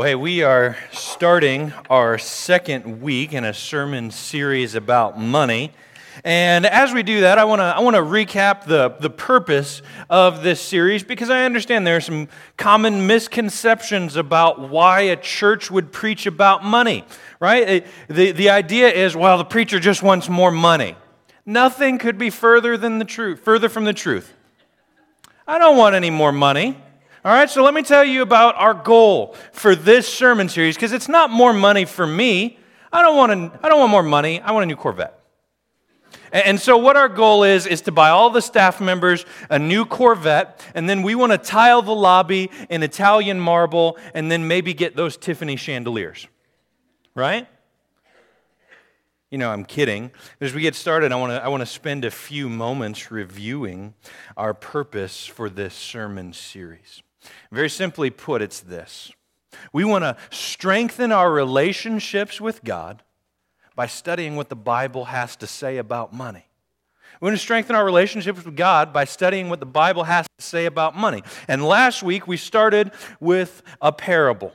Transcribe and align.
Well, 0.00 0.08
hey, 0.08 0.14
we 0.14 0.42
are 0.42 0.78
starting 0.92 1.74
our 1.90 2.16
second 2.16 3.02
week 3.02 3.34
in 3.34 3.44
a 3.44 3.52
sermon 3.52 4.10
series 4.10 4.74
about 4.74 5.20
money. 5.20 5.72
And 6.24 6.64
as 6.64 6.94
we 6.94 7.02
do 7.02 7.20
that, 7.20 7.36
I 7.36 7.44
want 7.44 7.60
to 7.60 7.64
I 7.64 7.80
want 7.80 7.96
to 7.96 8.02
recap 8.02 8.64
the, 8.64 8.96
the 8.98 9.10
purpose 9.10 9.82
of 10.08 10.42
this 10.42 10.58
series 10.58 11.04
because 11.04 11.28
I 11.28 11.44
understand 11.44 11.86
there 11.86 11.98
are 11.98 12.00
some 12.00 12.28
common 12.56 13.06
misconceptions 13.06 14.16
about 14.16 14.70
why 14.70 15.00
a 15.00 15.16
church 15.16 15.70
would 15.70 15.92
preach 15.92 16.24
about 16.24 16.64
money, 16.64 17.04
right? 17.38 17.86
The, 18.08 18.32
the 18.32 18.48
idea 18.48 18.88
is, 18.88 19.14
well, 19.14 19.36
the 19.36 19.44
preacher 19.44 19.78
just 19.78 20.02
wants 20.02 20.30
more 20.30 20.50
money. 20.50 20.96
Nothing 21.44 21.98
could 21.98 22.16
be 22.16 22.30
further 22.30 22.78
than 22.78 23.00
the 23.00 23.04
truth, 23.04 23.40
further 23.40 23.68
from 23.68 23.84
the 23.84 23.92
truth. 23.92 24.32
I 25.46 25.58
don't 25.58 25.76
want 25.76 25.94
any 25.94 26.08
more 26.08 26.32
money. 26.32 26.78
All 27.22 27.32
right, 27.32 27.50
so 27.50 27.62
let 27.62 27.74
me 27.74 27.82
tell 27.82 28.02
you 28.02 28.22
about 28.22 28.54
our 28.56 28.72
goal 28.72 29.36
for 29.52 29.74
this 29.74 30.08
sermon 30.08 30.48
series 30.48 30.76
because 30.76 30.92
it's 30.92 31.08
not 31.08 31.30
more 31.30 31.52
money 31.52 31.84
for 31.84 32.06
me. 32.06 32.58
I 32.90 33.02
don't 33.02 33.14
want 33.14 33.30
I 33.30 33.66
I 33.66 33.68
don't 33.68 33.78
want 33.78 33.90
more 33.90 34.02
money. 34.02 34.40
I 34.40 34.52
want 34.52 34.62
a 34.62 34.66
new 34.66 34.76
Corvette. 34.76 35.20
And 36.32 36.58
so 36.58 36.78
what 36.78 36.96
our 36.96 37.10
goal 37.10 37.44
is 37.44 37.66
is 37.66 37.82
to 37.82 37.92
buy 37.92 38.08
all 38.08 38.30
the 38.30 38.40
staff 38.40 38.80
members 38.80 39.26
a 39.50 39.58
new 39.58 39.84
Corvette 39.84 40.64
and 40.74 40.88
then 40.88 41.02
we 41.02 41.14
want 41.14 41.32
to 41.32 41.38
tile 41.38 41.82
the 41.82 41.94
lobby 41.94 42.50
in 42.70 42.82
Italian 42.82 43.38
marble 43.38 43.98
and 44.14 44.30
then 44.30 44.48
maybe 44.48 44.72
get 44.72 44.96
those 44.96 45.18
Tiffany 45.18 45.56
chandeliers. 45.56 46.26
Right? 47.14 47.46
You 49.30 49.36
know, 49.36 49.50
I'm 49.50 49.66
kidding. 49.66 50.10
As 50.40 50.54
we 50.54 50.62
get 50.62 50.74
started, 50.74 51.12
I 51.12 51.16
want 51.16 51.32
to 51.32 51.44
I 51.44 51.48
want 51.48 51.60
to 51.60 51.66
spend 51.66 52.06
a 52.06 52.10
few 52.10 52.48
moments 52.48 53.10
reviewing 53.10 53.92
our 54.38 54.54
purpose 54.54 55.26
for 55.26 55.50
this 55.50 55.74
sermon 55.74 56.32
series. 56.32 57.02
Very 57.52 57.68
simply 57.68 58.10
put, 58.10 58.42
it's 58.42 58.60
this 58.60 59.12
we 59.72 59.84
want 59.84 60.04
to 60.04 60.16
strengthen 60.30 61.12
our 61.12 61.30
relationships 61.30 62.40
with 62.40 62.62
God 62.64 63.02
by 63.74 63.86
studying 63.86 64.36
what 64.36 64.48
the 64.48 64.56
Bible 64.56 65.06
has 65.06 65.36
to 65.36 65.46
say 65.46 65.78
about 65.78 66.12
money. 66.12 66.46
We 67.20 67.26
want 67.26 67.36
to 67.36 67.42
strengthen 67.42 67.76
our 67.76 67.84
relationships 67.84 68.44
with 68.44 68.56
God 68.56 68.92
by 68.92 69.04
studying 69.04 69.50
what 69.50 69.60
the 69.60 69.66
Bible 69.66 70.04
has 70.04 70.26
to 70.38 70.44
say 70.44 70.64
about 70.66 70.96
money. 70.96 71.22
And 71.48 71.64
last 71.64 72.02
week 72.02 72.26
we 72.26 72.36
started 72.36 72.92
with 73.20 73.62
a 73.82 73.92
parable. 73.92 74.52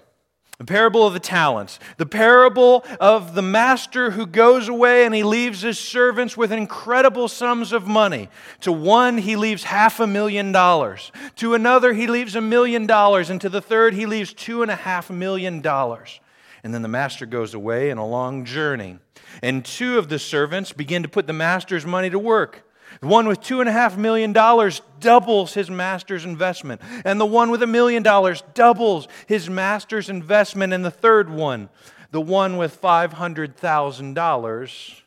The 0.57 0.65
parable 0.65 1.05
of 1.05 1.13
the 1.13 1.19
talents, 1.19 1.79
the 1.97 2.05
parable 2.05 2.85
of 3.01 3.35
the 3.35 3.41
master 3.41 4.11
who 4.11 4.25
goes 4.25 4.69
away 4.69 5.05
and 5.05 5.13
he 5.13 5.23
leaves 5.23 5.61
his 5.61 5.77
servants 5.77 6.37
with 6.37 6.51
incredible 6.51 7.27
sums 7.27 7.73
of 7.73 7.87
money. 7.87 8.29
To 8.61 8.71
one, 8.71 9.17
he 9.17 9.35
leaves 9.35 9.65
half 9.65 9.99
a 9.99 10.07
million 10.07 10.53
dollars. 10.53 11.11
To 11.37 11.55
another, 11.55 11.93
he 11.93 12.07
leaves 12.07 12.35
a 12.35 12.41
million 12.41 12.87
dollars. 12.87 13.29
And 13.29 13.41
to 13.41 13.49
the 13.49 13.61
third, 13.61 13.93
he 13.95 14.05
leaves 14.05 14.33
two 14.33 14.61
and 14.61 14.71
a 14.71 14.75
half 14.75 15.09
million 15.09 15.59
dollars. 15.59 16.21
And 16.63 16.73
then 16.73 16.81
the 16.81 16.87
master 16.87 17.25
goes 17.25 17.53
away 17.53 17.91
on 17.91 17.97
a 17.97 18.07
long 18.07 18.45
journey. 18.45 18.99
And 19.43 19.65
two 19.65 19.97
of 19.97 20.07
the 20.07 20.19
servants 20.19 20.71
begin 20.71 21.03
to 21.03 21.09
put 21.09 21.27
the 21.27 21.33
master's 21.33 21.85
money 21.85 22.09
to 22.09 22.17
work. 22.17 22.64
The 23.01 23.07
one 23.07 23.27
with 23.27 23.41
$2.5 23.41 23.97
million 23.97 24.31
doubles 24.31 25.53
his 25.53 25.69
master's 25.69 26.23
investment. 26.25 26.81
And 27.03 27.19
the 27.19 27.25
one 27.25 27.51
with 27.51 27.61
a 27.61 27.67
million 27.67 28.03
dollars 28.03 28.41
doubles 28.53 29.09
his 29.27 29.49
master's 29.49 30.09
investment. 30.09 30.71
And 30.73 30.85
the 30.85 30.91
third 30.91 31.29
one, 31.29 31.69
the 32.11 32.21
one 32.21 32.57
with 32.57 32.81
$500,000, 32.81 35.01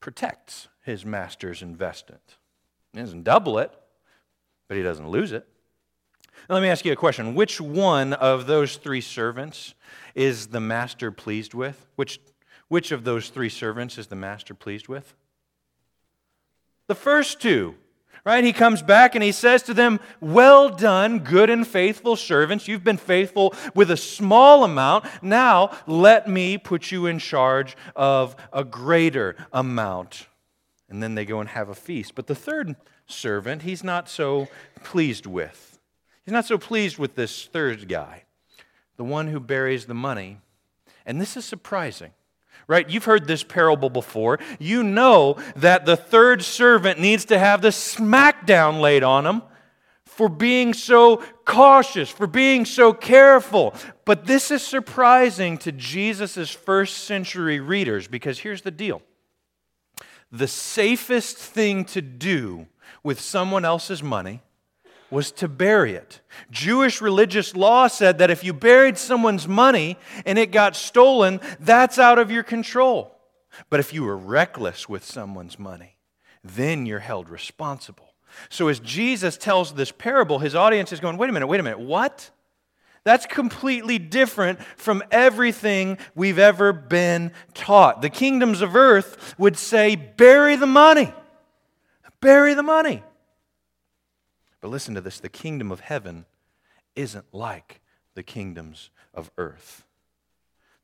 protects 0.00 0.68
his 0.82 1.04
master's 1.04 1.62
investment. 1.62 2.36
He 2.92 3.00
doesn't 3.00 3.24
double 3.24 3.58
it, 3.58 3.72
but 4.68 4.76
he 4.76 4.82
doesn't 4.82 5.08
lose 5.08 5.32
it. 5.32 5.46
Now, 6.48 6.56
let 6.56 6.62
me 6.62 6.68
ask 6.68 6.84
you 6.84 6.92
a 6.92 6.96
question. 6.96 7.34
Which 7.34 7.60
one 7.60 8.12
of 8.12 8.46
those 8.46 8.76
three 8.76 9.00
servants 9.00 9.74
is 10.14 10.48
the 10.48 10.60
master 10.60 11.10
pleased 11.10 11.54
with? 11.54 11.86
Which, 11.96 12.20
which 12.68 12.92
of 12.92 13.04
those 13.04 13.30
three 13.30 13.48
servants 13.48 13.96
is 13.96 14.08
the 14.08 14.16
master 14.16 14.52
pleased 14.52 14.88
with? 14.88 15.14
The 16.86 16.94
first 16.94 17.40
two, 17.40 17.74
right? 18.24 18.44
He 18.44 18.52
comes 18.52 18.82
back 18.82 19.14
and 19.14 19.24
he 19.24 19.32
says 19.32 19.62
to 19.64 19.74
them, 19.74 20.00
Well 20.20 20.68
done, 20.68 21.20
good 21.20 21.50
and 21.50 21.66
faithful 21.66 22.16
servants. 22.16 22.68
You've 22.68 22.84
been 22.84 22.96
faithful 22.96 23.54
with 23.74 23.90
a 23.90 23.96
small 23.96 24.64
amount. 24.64 25.06
Now 25.22 25.70
let 25.86 26.28
me 26.28 26.58
put 26.58 26.90
you 26.90 27.06
in 27.06 27.18
charge 27.18 27.76
of 27.96 28.36
a 28.52 28.64
greater 28.64 29.36
amount. 29.52 30.26
And 30.88 31.02
then 31.02 31.14
they 31.14 31.24
go 31.24 31.40
and 31.40 31.48
have 31.48 31.68
a 31.68 31.74
feast. 31.74 32.14
But 32.14 32.26
the 32.26 32.34
third 32.34 32.76
servant, 33.06 33.62
he's 33.62 33.82
not 33.82 34.08
so 34.08 34.48
pleased 34.82 35.26
with. 35.26 35.78
He's 36.24 36.32
not 36.32 36.46
so 36.46 36.58
pleased 36.58 36.98
with 36.98 37.14
this 37.14 37.46
third 37.46 37.88
guy, 37.88 38.24
the 38.96 39.04
one 39.04 39.28
who 39.28 39.40
buries 39.40 39.86
the 39.86 39.94
money. 39.94 40.38
And 41.04 41.20
this 41.20 41.36
is 41.36 41.44
surprising 41.44 42.12
right? 42.66 42.88
You've 42.88 43.04
heard 43.04 43.26
this 43.26 43.42
parable 43.42 43.90
before. 43.90 44.38
You 44.58 44.82
know 44.82 45.36
that 45.56 45.86
the 45.86 45.96
third 45.96 46.42
servant 46.42 46.98
needs 47.00 47.24
to 47.26 47.38
have 47.38 47.62
the 47.62 47.68
smackdown 47.68 48.80
laid 48.80 49.02
on 49.02 49.26
him 49.26 49.42
for 50.04 50.28
being 50.28 50.72
so 50.72 51.22
cautious, 51.44 52.08
for 52.08 52.26
being 52.26 52.64
so 52.64 52.92
careful. 52.92 53.74
But 54.04 54.26
this 54.26 54.50
is 54.50 54.62
surprising 54.62 55.58
to 55.58 55.72
Jesus' 55.72 56.50
first 56.50 56.98
century 56.98 57.58
readers 57.58 58.06
because 58.06 58.38
here's 58.38 58.62
the 58.62 58.70
deal 58.70 59.02
the 60.30 60.48
safest 60.48 61.36
thing 61.36 61.84
to 61.84 62.02
do 62.02 62.66
with 63.02 63.20
someone 63.20 63.64
else's 63.64 64.02
money 64.02 64.42
was 65.14 65.32
to 65.32 65.48
bury 65.48 65.94
it. 65.94 66.20
Jewish 66.50 67.00
religious 67.00 67.54
law 67.56 67.86
said 67.86 68.18
that 68.18 68.30
if 68.30 68.44
you 68.44 68.52
buried 68.52 68.98
someone's 68.98 69.48
money 69.48 69.96
and 70.26 70.38
it 70.38 70.50
got 70.50 70.76
stolen, 70.76 71.40
that's 71.60 71.98
out 71.98 72.18
of 72.18 72.30
your 72.30 72.42
control. 72.42 73.16
But 73.70 73.80
if 73.80 73.94
you 73.94 74.02
were 74.02 74.16
reckless 74.16 74.88
with 74.88 75.04
someone's 75.04 75.58
money, 75.58 75.96
then 76.42 76.84
you're 76.84 76.98
held 76.98 77.30
responsible. 77.30 78.14
So 78.48 78.66
as 78.68 78.80
Jesus 78.80 79.36
tells 79.36 79.72
this 79.72 79.92
parable, 79.92 80.40
his 80.40 80.56
audience 80.56 80.92
is 80.92 80.98
going, 80.98 81.16
wait 81.16 81.30
a 81.30 81.32
minute, 81.32 81.46
wait 81.46 81.60
a 81.60 81.62
minute, 81.62 81.80
what? 81.80 82.30
That's 83.04 83.26
completely 83.26 83.98
different 83.98 84.60
from 84.76 85.02
everything 85.10 85.98
we've 86.14 86.38
ever 86.40 86.72
been 86.72 87.32
taught. 87.54 88.02
The 88.02 88.10
kingdoms 88.10 88.62
of 88.62 88.74
earth 88.74 89.34
would 89.38 89.56
say, 89.56 89.94
bury 89.94 90.56
the 90.56 90.66
money. 90.66 91.12
Bury 92.20 92.54
the 92.54 92.62
money. 92.62 93.04
But 94.64 94.70
listen 94.70 94.94
to 94.94 95.02
this 95.02 95.20
the 95.20 95.28
kingdom 95.28 95.70
of 95.70 95.80
heaven 95.80 96.24
isn't 96.96 97.26
like 97.32 97.82
the 98.14 98.22
kingdoms 98.22 98.88
of 99.12 99.30
earth. 99.36 99.84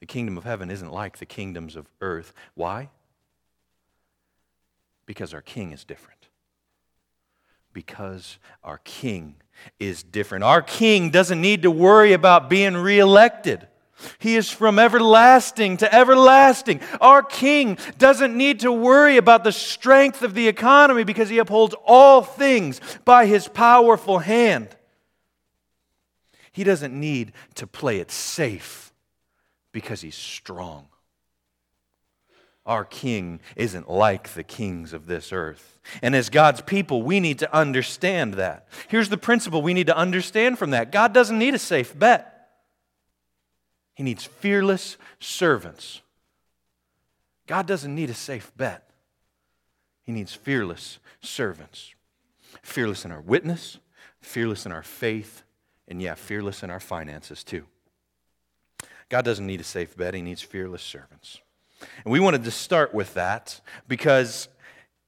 The 0.01 0.07
kingdom 0.07 0.37
of 0.37 0.45
heaven 0.45 0.71
isn't 0.71 0.93
like 0.93 1.17
the 1.17 1.25
kingdoms 1.25 1.77
of 1.77 1.87
earth. 2.03 2.35
Why? 2.55 2.91
Because 5.07 5.33
our 5.33 5.41
king 5.41 5.73
is 5.73 5.83
different. 5.83 6.29
Because 7.73 8.37
our 8.63 8.83
king 8.85 9.37
is 9.79 10.03
different. 10.03 10.45
Our 10.45 10.61
king 10.61 11.09
doesn't 11.09 11.41
need 11.41 11.63
to 11.63 11.71
worry 11.71 12.13
about 12.13 12.51
being 12.51 12.75
reelected. 12.75 13.67
He 14.19 14.37
is 14.37 14.51
from 14.51 14.79
everlasting 14.79 15.79
to 15.79 15.95
everlasting. 15.95 16.81
Our 17.01 17.23
king 17.23 17.79
doesn't 17.99 18.37
need 18.37 18.61
to 18.61 18.73
worry 18.73 19.17
about 19.17 19.45
the 19.45 19.53
strength 19.53 20.23
of 20.23 20.35
the 20.35 20.49
economy 20.49 21.05
because 21.05 21.29
he 21.29 21.39
upholds 21.39 21.75
all 21.85 22.23
things 22.23 22.81
by 23.05 23.27
his 23.27 23.49
powerful 23.49 24.19
hand. 24.19 24.69
He 26.53 26.65
doesn't 26.65 26.99
need 26.99 27.33
to 27.55 27.67
play 27.67 27.99
it 27.99 28.11
safe 28.11 28.93
because 29.73 30.01
he's 30.01 30.17
strong. 30.17 30.87
Our 32.67 32.85
king 32.85 33.41
isn't 33.57 33.91
like 33.91 34.29
the 34.35 34.45
kings 34.45 34.93
of 34.93 35.07
this 35.07 35.33
earth. 35.33 35.81
And 36.03 36.15
as 36.15 36.29
God's 36.29 36.61
people, 36.61 37.03
we 37.03 37.19
need 37.19 37.39
to 37.39 37.53
understand 37.55 38.35
that. 38.35 38.69
Here's 38.89 39.09
the 39.09 39.17
principle 39.17 39.63
we 39.63 39.75
need 39.75 39.87
to 39.87 39.97
understand 39.97 40.59
from 40.59 40.71
that 40.71 40.93
God 40.93 41.13
doesn't 41.13 41.39
need 41.39 41.55
a 41.55 41.59
safe 41.59 41.99
bet. 41.99 42.30
He 43.95 44.03
needs 44.03 44.25
fearless 44.25 44.97
servants. 45.19 46.01
God 47.47 47.67
doesn't 47.67 47.95
need 47.95 48.11
a 48.11 48.15
safe 48.15 48.53
bet, 48.57 48.91
He 50.03 50.13
needs 50.13 50.35
fearless 50.35 50.99
servants. 51.21 51.95
Fearless 52.63 53.05
in 53.05 53.13
our 53.13 53.21
witness, 53.21 53.79
fearless 54.21 54.67
in 54.67 54.73
our 54.73 54.83
faith, 54.83 55.43
and 55.87 56.03
yeah, 56.03 56.15
fearless 56.15 56.63
in 56.63 56.71
our 56.71 56.81
finances 56.81 57.45
too. 57.45 57.65
God 59.09 59.25
doesn't 59.25 59.47
need 59.47 59.61
a 59.61 59.65
safe 59.65 59.97
bet, 59.97 60.15
He 60.15 60.23
needs 60.23 60.43
fearless 60.43 60.83
servants. 60.83 61.41
And 62.05 62.13
we 62.13 62.21
wanted 62.21 62.45
to 62.45 62.51
start 62.51 62.95
with 62.95 63.15
that 63.15 63.61
because 63.89 64.49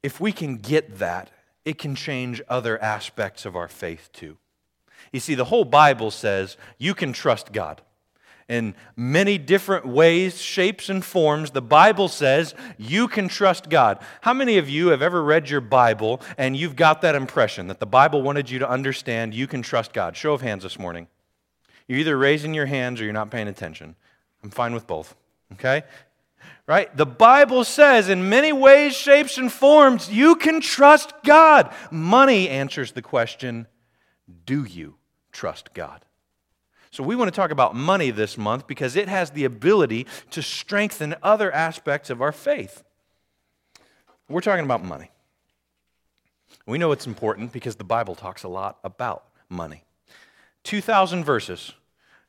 if 0.02 0.20
we 0.20 0.32
can 0.32 0.56
get 0.56 0.98
that, 0.98 1.30
it 1.64 1.78
can 1.78 1.94
change 1.94 2.42
other 2.48 2.80
aspects 2.82 3.44
of 3.44 3.54
our 3.54 3.68
faith 3.68 4.10
too. 4.12 4.38
You 5.12 5.20
see, 5.20 5.34
the 5.34 5.44
whole 5.44 5.64
Bible 5.64 6.10
says 6.10 6.56
you 6.78 6.94
can 6.94 7.12
trust 7.12 7.52
God 7.52 7.82
in 8.48 8.74
many 8.96 9.38
different 9.38 9.86
ways, 9.86 10.40
shapes, 10.40 10.88
and 10.88 11.04
forms, 11.04 11.50
the 11.50 11.62
Bible 11.62 12.08
says 12.08 12.54
you 12.76 13.08
can 13.08 13.28
trust 13.28 13.68
God. 13.68 13.98
How 14.22 14.34
many 14.34 14.58
of 14.58 14.68
you 14.68 14.88
have 14.88 15.02
ever 15.02 15.22
read 15.22 15.48
your 15.48 15.60
Bible 15.60 16.20
and 16.36 16.56
you've 16.56 16.76
got 16.76 17.02
that 17.02 17.14
impression 17.14 17.68
that 17.68 17.80
the 17.80 17.86
Bible 17.86 18.22
wanted 18.22 18.50
you 18.50 18.58
to 18.58 18.68
understand 18.68 19.34
you 19.34 19.46
can 19.46 19.62
trust 19.62 19.92
God? 19.92 20.16
Show 20.16 20.32
of 20.34 20.42
hands 20.42 20.62
this 20.62 20.78
morning. 20.78 21.08
You're 21.88 21.98
either 21.98 22.16
raising 22.16 22.54
your 22.54 22.66
hands 22.66 23.00
or 23.00 23.04
you're 23.04 23.12
not 23.12 23.30
paying 23.30 23.48
attention. 23.48 23.96
I'm 24.42 24.50
fine 24.50 24.74
with 24.74 24.86
both, 24.86 25.14
okay? 25.52 25.84
Right? 26.66 26.94
The 26.96 27.06
Bible 27.06 27.64
says 27.64 28.08
in 28.08 28.28
many 28.28 28.52
ways, 28.52 28.94
shapes, 28.94 29.38
and 29.38 29.52
forms, 29.52 30.10
you 30.10 30.36
can 30.36 30.60
trust 30.60 31.12
God. 31.24 31.72
Money 31.90 32.48
answers 32.48 32.92
the 32.92 33.02
question 33.02 33.66
do 34.44 34.64
you 34.64 34.96
trust 35.32 35.74
God? 35.74 36.04
So, 36.92 37.02
we 37.02 37.16
want 37.16 37.32
to 37.32 37.34
talk 37.34 37.50
about 37.50 37.74
money 37.74 38.10
this 38.10 38.36
month 38.36 38.66
because 38.66 38.96
it 38.96 39.08
has 39.08 39.30
the 39.30 39.46
ability 39.46 40.06
to 40.30 40.42
strengthen 40.42 41.14
other 41.22 41.50
aspects 41.50 42.10
of 42.10 42.20
our 42.20 42.32
faith. 42.32 42.84
We're 44.28 44.42
talking 44.42 44.66
about 44.66 44.84
money. 44.84 45.10
We 46.66 46.76
know 46.76 46.92
it's 46.92 47.06
important 47.06 47.50
because 47.50 47.76
the 47.76 47.84
Bible 47.84 48.14
talks 48.14 48.42
a 48.44 48.48
lot 48.48 48.78
about 48.84 49.24
money. 49.48 49.84
2,000 50.64 51.24
verses 51.24 51.72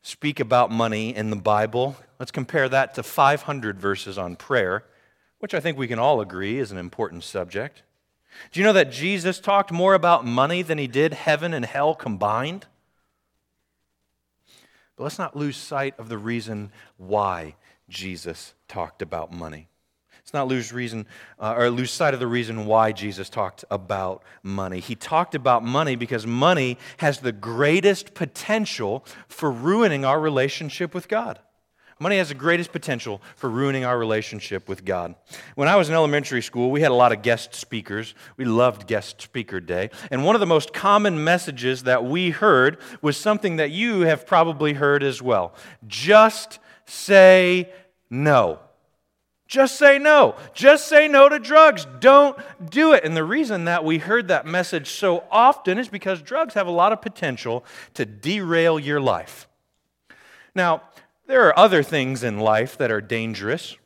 speak 0.01 0.39
about 0.39 0.71
money 0.71 1.13
in 1.13 1.29
the 1.29 1.35
Bible. 1.35 1.97
Let's 2.17 2.31
compare 2.31 2.69
that 2.69 2.93
to 2.95 3.03
500 3.03 3.77
verses 3.77 4.17
on 4.17 4.37
prayer, 4.37 4.85
which 5.39 5.53
I 5.53 5.59
think 5.59 5.77
we 5.77 5.89
can 5.89 5.99
all 5.99 6.21
agree 6.21 6.57
is 6.57 6.71
an 6.71 6.77
important 6.77 7.25
subject. 7.25 7.83
Do 8.53 8.61
you 8.61 8.65
know 8.65 8.73
that 8.73 8.93
Jesus 8.93 9.41
talked 9.41 9.73
more 9.73 9.93
about 9.93 10.25
money 10.25 10.61
than 10.61 10.77
he 10.77 10.87
did 10.87 11.13
heaven 11.13 11.53
and 11.53 11.65
hell 11.65 11.93
combined? 11.93 12.65
But 15.03 15.07
let's 15.07 15.19
not 15.19 15.35
lose 15.35 15.57
sight 15.57 15.99
of 15.99 16.07
the 16.07 16.17
reason 16.17 16.71
why 16.95 17.55
Jesus 17.89 18.53
talked 18.69 19.01
about 19.01 19.33
money. 19.33 19.67
Let's 20.13 20.33
not 20.33 20.47
lose 20.47 20.71
reason 20.71 21.07
uh, 21.37 21.55
or 21.57 21.69
lose 21.69 21.91
sight 21.91 22.13
of 22.13 22.21
the 22.21 22.27
reason 22.27 22.65
why 22.65 22.93
Jesus 22.93 23.29
talked 23.29 23.65
about 23.69 24.23
money. 24.43 24.79
He 24.79 24.95
talked 24.95 25.35
about 25.35 25.61
money 25.61 25.97
because 25.97 26.25
money 26.25 26.77
has 26.99 27.19
the 27.19 27.33
greatest 27.33 28.13
potential 28.13 29.03
for 29.27 29.51
ruining 29.51 30.05
our 30.05 30.21
relationship 30.21 30.93
with 30.93 31.09
God. 31.09 31.37
Money 31.99 32.17
has 32.17 32.29
the 32.29 32.35
greatest 32.35 32.71
potential 32.71 33.21
for 33.35 33.49
ruining 33.49 33.85
our 33.85 33.97
relationship 33.97 34.67
with 34.67 34.83
God. 34.83 35.15
When 35.55 35.67
I 35.67 35.75
was 35.75 35.89
in 35.89 35.95
elementary 35.95 36.41
school, 36.41 36.71
we 36.71 36.81
had 36.81 36.91
a 36.91 36.95
lot 36.95 37.11
of 37.11 37.21
guest 37.21 37.55
speakers. 37.55 38.15
We 38.37 38.45
loved 38.45 38.87
guest 38.87 39.21
speaker 39.21 39.59
day. 39.59 39.89
And 40.11 40.25
one 40.25 40.35
of 40.35 40.39
the 40.39 40.45
most 40.45 40.73
common 40.73 41.23
messages 41.23 41.83
that 41.83 42.03
we 42.03 42.31
heard 42.31 42.77
was 43.01 43.17
something 43.17 43.57
that 43.57 43.71
you 43.71 44.01
have 44.01 44.25
probably 44.25 44.73
heard 44.73 45.03
as 45.03 45.21
well 45.21 45.53
just 45.87 46.59
say 46.85 47.71
no. 48.09 48.59
Just 49.47 49.77
say 49.77 49.99
no. 49.99 50.35
Just 50.53 50.87
say 50.87 51.07
no 51.07 51.29
to 51.29 51.37
drugs. 51.37 51.85
Don't 51.99 52.37
do 52.71 52.93
it. 52.93 53.03
And 53.03 53.15
the 53.15 53.23
reason 53.23 53.65
that 53.65 53.83
we 53.83 53.99
heard 53.99 54.29
that 54.29 54.47
message 54.47 54.89
so 54.89 55.25
often 55.29 55.77
is 55.77 55.87
because 55.87 56.21
drugs 56.21 56.55
have 56.55 56.65
a 56.65 56.71
lot 56.71 56.91
of 56.91 57.01
potential 57.01 57.63
to 57.93 58.05
derail 58.05 58.79
your 58.79 58.99
life. 58.99 59.47
Now, 60.55 60.83
there 61.27 61.47
are 61.47 61.57
other 61.57 61.83
things 61.83 62.23
in 62.23 62.39
life 62.39 62.77
that 62.77 62.91
are 62.91 63.01
dangerous. 63.01 63.77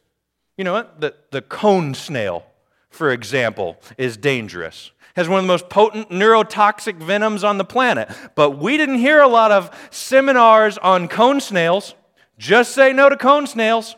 You 0.58 0.64
know 0.64 0.74
what? 0.74 1.02
The, 1.02 1.16
the 1.32 1.42
cone 1.42 1.94
snail, 1.94 2.46
for 2.90 3.12
example, 3.12 3.80
is 3.98 4.18
dangerous. 4.18 4.92
Has 5.16 5.28
one 5.28 5.40
of 5.40 5.44
the 5.44 5.48
most 5.48 5.70
potent 5.70 6.10
neurotoxic 6.10 6.98
venoms 6.98 7.44
on 7.44 7.58
the 7.58 7.66
planet. 7.66 8.10
But 8.36 8.52
we 8.52 8.78
didn't 8.78 9.00
hear 9.00 9.22
a 9.22 9.28
lot 9.28 9.52
of 9.52 9.72
seminars 9.92 10.78
on 10.78 11.08
cone 11.08 11.42
snails. 11.42 11.96
Just 12.38 12.74
say 12.74 12.94
no 12.94 13.10
to 13.10 13.18
cone 13.18 13.48
snails 13.48 13.96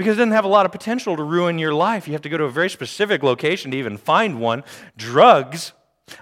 because 0.00 0.16
it 0.16 0.20
doesn't 0.20 0.32
have 0.32 0.46
a 0.46 0.48
lot 0.48 0.64
of 0.64 0.72
potential 0.72 1.14
to 1.14 1.22
ruin 1.22 1.58
your 1.58 1.74
life. 1.74 2.06
You 2.06 2.14
have 2.14 2.22
to 2.22 2.30
go 2.30 2.38
to 2.38 2.44
a 2.44 2.50
very 2.50 2.70
specific 2.70 3.22
location 3.22 3.70
to 3.72 3.76
even 3.76 3.98
find 3.98 4.40
one. 4.40 4.64
Drugs, 4.96 5.72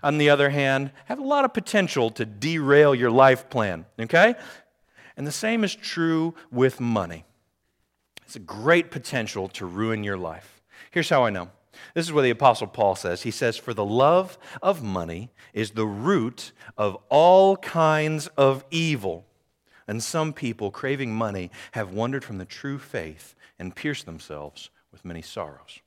on 0.02 0.18
the 0.18 0.30
other 0.30 0.50
hand, 0.50 0.90
have 1.04 1.20
a 1.20 1.24
lot 1.24 1.44
of 1.44 1.54
potential 1.54 2.10
to 2.10 2.24
derail 2.24 2.92
your 2.92 3.10
life 3.10 3.48
plan, 3.48 3.86
okay? 4.00 4.34
And 5.18 5.26
the 5.26 5.32
same 5.32 5.64
is 5.64 5.74
true 5.74 6.34
with 6.52 6.78
money. 6.78 7.24
It's 8.24 8.36
a 8.36 8.40
great 8.40 8.92
potential 8.92 9.48
to 9.48 9.66
ruin 9.66 10.04
your 10.04 10.16
life. 10.16 10.62
Here's 10.92 11.08
how 11.08 11.24
I 11.24 11.30
know. 11.30 11.50
This 11.92 12.06
is 12.06 12.12
what 12.12 12.22
the 12.22 12.30
Apostle 12.30 12.68
Paul 12.68 12.94
says. 12.94 13.22
He 13.22 13.32
says, 13.32 13.56
For 13.56 13.74
the 13.74 13.84
love 13.84 14.38
of 14.62 14.80
money 14.80 15.30
is 15.52 15.72
the 15.72 15.86
root 15.86 16.52
of 16.76 16.96
all 17.08 17.56
kinds 17.56 18.28
of 18.36 18.64
evil. 18.70 19.26
And 19.88 20.02
some 20.02 20.32
people, 20.32 20.70
craving 20.70 21.12
money, 21.14 21.50
have 21.72 21.90
wandered 21.90 22.24
from 22.24 22.38
the 22.38 22.44
true 22.44 22.78
faith 22.78 23.34
and 23.58 23.74
pierced 23.74 24.06
themselves 24.06 24.70
with 24.92 25.04
many 25.04 25.22
sorrows. 25.22 25.80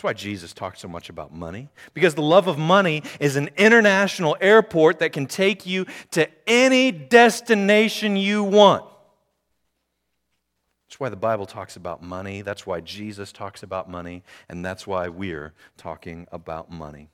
That's 0.00 0.04
why 0.04 0.12
Jesus 0.14 0.54
talked 0.54 0.78
so 0.78 0.88
much 0.88 1.10
about 1.10 1.30
money, 1.30 1.68
because 1.92 2.14
the 2.14 2.22
love 2.22 2.46
of 2.46 2.56
money 2.56 3.02
is 3.20 3.36
an 3.36 3.50
international 3.58 4.34
airport 4.40 5.00
that 5.00 5.12
can 5.12 5.26
take 5.26 5.66
you 5.66 5.84
to 6.12 6.26
any 6.46 6.90
destination 6.90 8.16
you 8.16 8.42
want. 8.42 8.82
That's 10.88 10.98
why 10.98 11.10
the 11.10 11.16
Bible 11.16 11.44
talks 11.44 11.76
about 11.76 12.02
money. 12.02 12.40
That's 12.40 12.66
why 12.66 12.80
Jesus 12.80 13.30
talks 13.30 13.62
about 13.62 13.90
money. 13.90 14.22
And 14.48 14.64
that's 14.64 14.86
why 14.86 15.08
we're 15.08 15.52
talking 15.76 16.26
about 16.32 16.72
money. 16.72 17.10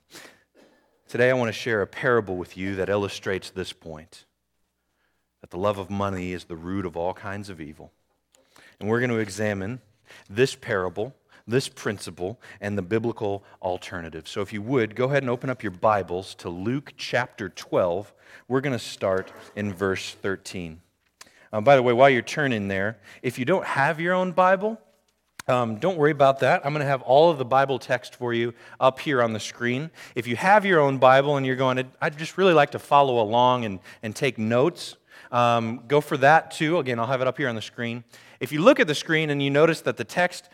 Today, 1.09 1.29
I 1.29 1.33
want 1.33 1.49
to 1.49 1.59
share 1.59 1.81
a 1.81 1.87
parable 1.87 2.37
with 2.37 2.55
you 2.55 2.75
that 2.75 2.87
illustrates 2.87 3.49
this 3.49 3.73
point 3.73 4.23
that 5.41 5.49
the 5.49 5.57
love 5.57 5.77
of 5.77 5.89
money 5.89 6.31
is 6.31 6.45
the 6.45 6.55
root 6.55 6.85
of 6.85 6.95
all 6.95 7.13
kinds 7.13 7.49
of 7.49 7.59
evil. 7.59 7.91
And 8.79 8.87
we're 8.87 9.01
going 9.01 9.09
to 9.09 9.17
examine 9.17 9.81
this 10.29 10.55
parable, 10.55 11.13
this 11.47 11.69
principle, 11.69 12.39
and 12.59 12.77
the 12.77 12.81
biblical 12.81 13.43
alternative. 13.61 14.27
So 14.27 14.41
if 14.41 14.51
you 14.51 14.61
would, 14.61 14.95
go 14.95 15.05
ahead 15.05 15.23
and 15.23 15.29
open 15.29 15.49
up 15.49 15.63
your 15.63 15.71
Bibles 15.71 16.35
to 16.35 16.49
Luke 16.49 16.93
chapter 16.97 17.49
12. 17.49 18.13
We're 18.47 18.61
going 18.61 18.77
to 18.77 18.79
start 18.79 19.31
in 19.55 19.73
verse 19.73 20.11
13. 20.21 20.81
Um, 21.53 21.63
by 21.63 21.77
the 21.77 21.83
way, 21.83 21.93
while 21.93 22.09
you're 22.09 22.21
turning 22.21 22.67
there, 22.67 22.97
if 23.21 23.39
you 23.39 23.45
don't 23.45 23.65
have 23.65 23.99
your 23.99 24.13
own 24.13 24.33
Bible, 24.33 24.77
um, 25.47 25.77
don't 25.77 25.97
worry 25.97 26.11
about 26.11 26.39
that. 26.41 26.65
I'm 26.65 26.73
going 26.73 26.83
to 26.83 26.89
have 26.89 27.01
all 27.03 27.31
of 27.31 27.37
the 27.37 27.45
Bible 27.45 27.79
text 27.79 28.15
for 28.15 28.33
you 28.33 28.53
up 28.81 28.99
here 28.99 29.21
on 29.21 29.31
the 29.31 29.39
screen. 29.39 29.89
If 30.13 30.27
you 30.27 30.35
have 30.35 30.65
your 30.65 30.81
own 30.81 30.97
Bible 30.97 31.37
and 31.37 31.45
you're 31.45 31.55
going, 31.55 31.89
I'd 32.01 32.17
just 32.17 32.37
really 32.37 32.53
like 32.53 32.71
to 32.71 32.79
follow 32.79 33.21
along 33.21 33.63
and, 33.63 33.79
and 34.03 34.13
take 34.13 34.37
notes, 34.37 34.97
um, 35.31 35.83
go 35.87 36.01
for 36.01 36.17
that 36.17 36.51
too. 36.51 36.79
Again, 36.79 36.99
I'll 36.99 37.07
have 37.07 37.21
it 37.21 37.27
up 37.27 37.37
here 37.37 37.47
on 37.47 37.55
the 37.55 37.61
screen. 37.61 38.03
If 38.41 38.51
you 38.51 38.61
look 38.61 38.79
at 38.81 38.87
the 38.87 38.95
screen 38.95 39.29
and 39.29 39.41
you 39.41 39.49
notice 39.49 39.81
that 39.81 39.95
the 39.95 40.03
text 40.03 40.49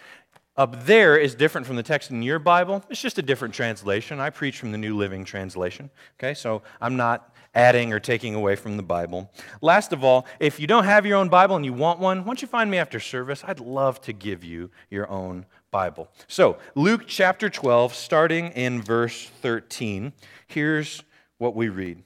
up 0.55 0.85
there 0.85 1.17
is 1.17 1.35
different 1.35 1.65
from 1.65 1.75
the 1.75 1.83
text 1.83 2.11
in 2.11 2.21
your 2.21 2.39
Bible, 2.39 2.83
it's 2.89 3.01
just 3.01 3.17
a 3.17 3.21
different 3.21 3.53
translation. 3.53 4.19
I 4.19 4.29
preach 4.29 4.59
from 4.59 4.71
the 4.71 4.77
New 4.77 4.95
Living 4.95 5.25
Translation. 5.25 5.89
Okay, 6.19 6.33
so 6.33 6.61
I'm 6.79 6.95
not 6.95 7.33
adding 7.55 7.93
or 7.93 7.99
taking 7.99 8.35
away 8.35 8.55
from 8.55 8.77
the 8.77 8.83
Bible. 8.83 9.31
Last 9.61 9.93
of 9.93 10.03
all, 10.03 10.25
if 10.39 10.59
you 10.59 10.67
don't 10.67 10.85
have 10.85 11.05
your 11.05 11.17
own 11.17 11.29
Bible 11.29 11.55
and 11.55 11.65
you 11.65 11.73
want 11.73 11.99
one, 11.99 12.23
don't 12.23 12.41
you 12.41 12.47
find 12.47 12.69
me 12.69 12.77
after 12.77 12.99
service? 12.99 13.43
I'd 13.45 13.59
love 13.59 14.01
to 14.01 14.13
give 14.13 14.43
you 14.43 14.71
your 14.89 15.09
own 15.09 15.45
Bible. 15.71 16.09
So, 16.27 16.57
Luke 16.75 17.03
chapter 17.07 17.49
12, 17.49 17.93
starting 17.93 18.49
in 18.49 18.81
verse 18.81 19.29
13, 19.41 20.13
here's 20.47 21.03
what 21.37 21.55
we 21.55 21.69
read. 21.69 22.03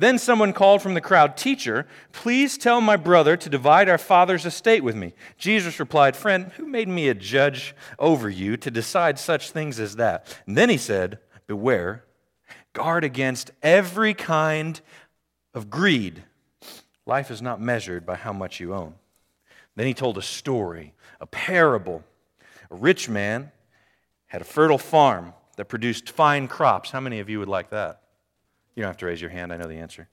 Then 0.00 0.16
someone 0.16 0.54
called 0.54 0.80
from 0.80 0.94
the 0.94 1.02
crowd, 1.02 1.36
Teacher, 1.36 1.86
please 2.10 2.56
tell 2.56 2.80
my 2.80 2.96
brother 2.96 3.36
to 3.36 3.50
divide 3.50 3.86
our 3.86 3.98
father's 3.98 4.46
estate 4.46 4.82
with 4.82 4.96
me. 4.96 5.12
Jesus 5.36 5.78
replied, 5.78 6.16
Friend, 6.16 6.50
who 6.52 6.64
made 6.64 6.88
me 6.88 7.10
a 7.10 7.14
judge 7.14 7.74
over 7.98 8.30
you 8.30 8.56
to 8.56 8.70
decide 8.70 9.18
such 9.18 9.50
things 9.50 9.78
as 9.78 9.96
that? 9.96 10.34
And 10.46 10.56
then 10.56 10.70
he 10.70 10.78
said, 10.78 11.18
Beware, 11.46 12.06
guard 12.72 13.04
against 13.04 13.50
every 13.62 14.14
kind 14.14 14.80
of 15.52 15.68
greed. 15.68 16.22
Life 17.04 17.30
is 17.30 17.42
not 17.42 17.60
measured 17.60 18.06
by 18.06 18.14
how 18.14 18.32
much 18.32 18.58
you 18.58 18.72
own. 18.72 18.94
Then 19.76 19.86
he 19.86 19.92
told 19.92 20.16
a 20.16 20.22
story, 20.22 20.94
a 21.20 21.26
parable. 21.26 22.02
A 22.70 22.74
rich 22.74 23.10
man 23.10 23.52
had 24.28 24.40
a 24.40 24.46
fertile 24.46 24.78
farm 24.78 25.34
that 25.56 25.66
produced 25.66 26.08
fine 26.08 26.48
crops. 26.48 26.90
How 26.90 27.00
many 27.00 27.20
of 27.20 27.28
you 27.28 27.38
would 27.38 27.48
like 27.48 27.68
that? 27.68 28.00
You 28.74 28.82
don't 28.82 28.90
have 28.90 28.96
to 28.98 29.06
raise 29.06 29.20
your 29.20 29.30
hand, 29.30 29.52
I 29.52 29.56
know 29.56 29.66
the 29.66 29.78
answer. 29.78 30.08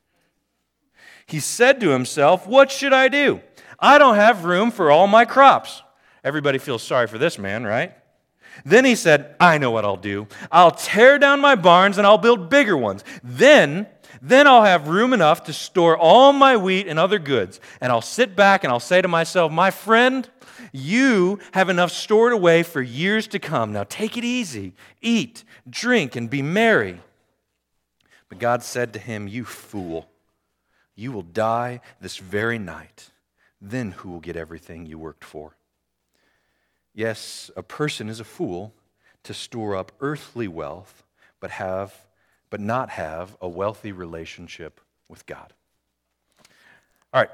He 1.25 1.39
said 1.39 1.79
to 1.81 1.89
himself, 1.89 2.47
What 2.47 2.71
should 2.71 2.93
I 2.93 3.07
do? 3.07 3.41
I 3.79 3.97
don't 3.97 4.15
have 4.15 4.45
room 4.45 4.71
for 4.71 4.89
all 4.89 5.07
my 5.07 5.25
crops. 5.25 5.83
Everybody 6.23 6.57
feels 6.57 6.81
sorry 6.81 7.07
for 7.07 7.17
this 7.17 7.37
man, 7.37 7.63
right? 7.63 7.93
Then 8.65 8.85
he 8.85 8.95
said, 8.95 9.35
I 9.39 9.57
know 9.57 9.71
what 9.71 9.85
I'll 9.85 9.97
do. 9.97 10.27
I'll 10.51 10.71
tear 10.71 11.19
down 11.19 11.39
my 11.41 11.55
barns 11.55 11.97
and 11.97 12.07
I'll 12.07 12.17
build 12.17 12.49
bigger 12.49 12.75
ones. 12.75 13.03
Then, 13.23 13.87
then 14.21 14.47
I'll 14.47 14.63
have 14.63 14.87
room 14.87 15.13
enough 15.13 15.43
to 15.43 15.53
store 15.53 15.95
all 15.95 16.33
my 16.33 16.57
wheat 16.57 16.87
and 16.87 16.97
other 16.97 17.19
goods. 17.19 17.59
And 17.81 17.91
I'll 17.91 18.01
sit 18.01 18.35
back 18.35 18.63
and 18.63 18.71
I'll 18.71 18.79
say 18.79 19.01
to 19.01 19.07
myself, 19.07 19.51
My 19.51 19.69
friend, 19.69 20.27
you 20.71 21.39
have 21.53 21.69
enough 21.69 21.91
stored 21.91 22.33
away 22.33 22.63
for 22.63 22.81
years 22.81 23.27
to 23.27 23.39
come. 23.39 23.73
Now 23.73 23.83
take 23.83 24.17
it 24.17 24.23
easy, 24.23 24.73
eat, 25.01 25.43
drink, 25.69 26.15
and 26.15 26.29
be 26.29 26.41
merry. 26.41 27.01
But 28.29 28.39
God 28.39 28.63
said 28.63 28.93
to 28.93 28.99
him, 28.99 29.27
You 29.27 29.45
fool, 29.45 30.09
you 30.95 31.11
will 31.11 31.23
die 31.23 31.81
this 32.01 32.17
very 32.17 32.59
night. 32.59 33.11
Then 33.61 33.91
who 33.91 34.09
will 34.09 34.19
get 34.19 34.35
everything 34.35 34.85
you 34.85 34.99
worked 34.99 35.23
for? 35.23 35.55
Yes, 36.93 37.49
a 37.55 37.63
person 37.63 38.09
is 38.09 38.19
a 38.19 38.23
fool 38.23 38.73
to 39.23 39.33
store 39.33 39.75
up 39.75 39.91
earthly 39.99 40.47
wealth, 40.47 41.03
but 41.39 41.51
have 41.51 42.07
but 42.49 42.59
not 42.59 42.89
have 42.91 43.35
a 43.41 43.47
wealthy 43.47 43.91
relationship 43.91 44.79
with 45.09 45.25
God. 45.25 45.53
All 47.13 47.21
right, 47.21 47.29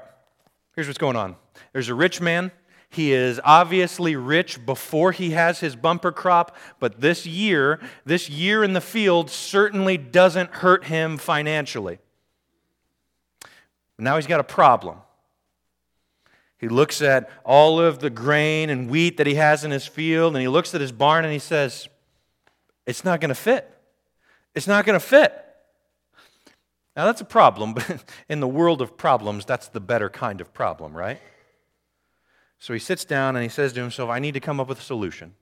here's 0.74 0.86
what's 0.86 0.98
going 0.98 1.16
on 1.16 1.36
there's 1.72 1.88
a 1.88 1.94
rich 1.94 2.20
man. 2.20 2.50
He 2.94 3.12
is 3.12 3.40
obviously 3.42 4.14
rich 4.14 4.64
before 4.64 5.10
he 5.10 5.30
has 5.30 5.58
his 5.58 5.74
bumper 5.74 6.12
crop, 6.12 6.56
but 6.78 7.00
this 7.00 7.26
year, 7.26 7.80
this 8.04 8.30
year 8.30 8.62
in 8.62 8.72
the 8.72 8.80
field 8.80 9.30
certainly 9.30 9.96
doesn't 9.98 10.50
hurt 10.50 10.84
him 10.84 11.18
financially. 11.18 11.98
Now 13.98 14.14
he's 14.14 14.28
got 14.28 14.38
a 14.38 14.44
problem. 14.44 14.98
He 16.58 16.68
looks 16.68 17.02
at 17.02 17.28
all 17.44 17.80
of 17.80 17.98
the 17.98 18.10
grain 18.10 18.70
and 18.70 18.88
wheat 18.88 19.16
that 19.16 19.26
he 19.26 19.34
has 19.34 19.64
in 19.64 19.72
his 19.72 19.88
field, 19.88 20.36
and 20.36 20.40
he 20.40 20.46
looks 20.46 20.72
at 20.72 20.80
his 20.80 20.92
barn 20.92 21.24
and 21.24 21.32
he 21.32 21.40
says, 21.40 21.88
It's 22.86 23.04
not 23.04 23.20
going 23.20 23.30
to 23.30 23.34
fit. 23.34 23.68
It's 24.54 24.68
not 24.68 24.86
going 24.86 24.98
to 24.98 25.04
fit. 25.04 25.32
Now, 26.96 27.06
that's 27.06 27.20
a 27.20 27.24
problem, 27.24 27.74
but 27.74 28.04
in 28.28 28.38
the 28.38 28.46
world 28.46 28.80
of 28.80 28.96
problems, 28.96 29.44
that's 29.44 29.66
the 29.66 29.80
better 29.80 30.08
kind 30.08 30.40
of 30.40 30.54
problem, 30.54 30.96
right? 30.96 31.20
So 32.58 32.72
he 32.72 32.78
sits 32.78 33.04
down 33.04 33.36
and 33.36 33.42
he 33.42 33.48
says 33.48 33.72
to 33.74 33.80
himself, 33.80 34.10
I 34.10 34.18
need 34.18 34.34
to 34.34 34.40
come 34.40 34.60
up 34.60 34.68
with 34.68 34.78
a 34.78 34.82
solution. 34.82 35.34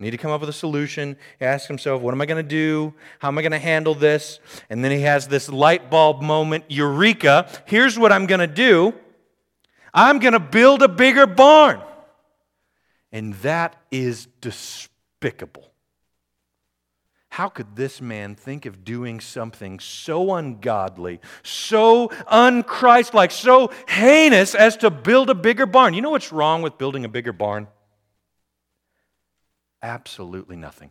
I 0.00 0.04
need 0.04 0.10
to 0.12 0.18
come 0.18 0.30
up 0.30 0.40
with 0.40 0.50
a 0.50 0.54
solution. 0.54 1.16
He 1.38 1.44
asks 1.44 1.68
himself, 1.68 2.02
What 2.02 2.12
am 2.12 2.20
I 2.20 2.26
going 2.26 2.42
to 2.42 2.48
do? 2.48 2.94
How 3.20 3.28
am 3.28 3.38
I 3.38 3.42
going 3.42 3.52
to 3.52 3.58
handle 3.58 3.94
this? 3.94 4.40
And 4.68 4.84
then 4.84 4.90
he 4.90 5.00
has 5.02 5.28
this 5.28 5.48
light 5.48 5.90
bulb 5.90 6.22
moment 6.22 6.64
Eureka! 6.68 7.48
Here's 7.66 7.98
what 7.98 8.12
I'm 8.12 8.26
going 8.26 8.40
to 8.40 8.46
do 8.46 8.94
I'm 9.94 10.18
going 10.18 10.32
to 10.32 10.40
build 10.40 10.82
a 10.82 10.88
bigger 10.88 11.26
barn. 11.26 11.80
And 13.12 13.34
that 13.36 13.76
is 13.90 14.26
despicable. 14.40 15.71
How 17.32 17.48
could 17.48 17.76
this 17.76 18.02
man 18.02 18.34
think 18.34 18.66
of 18.66 18.84
doing 18.84 19.18
something 19.18 19.80
so 19.80 20.34
ungodly, 20.34 21.18
so 21.42 22.08
unchristlike, 22.30 23.32
so 23.32 23.72
heinous 23.88 24.54
as 24.54 24.76
to 24.76 24.90
build 24.90 25.30
a 25.30 25.34
bigger 25.34 25.64
barn? 25.64 25.94
You 25.94 26.02
know 26.02 26.10
what's 26.10 26.30
wrong 26.30 26.60
with 26.60 26.76
building 26.76 27.06
a 27.06 27.08
bigger 27.08 27.32
barn? 27.32 27.68
Absolutely 29.82 30.56
nothing. 30.56 30.90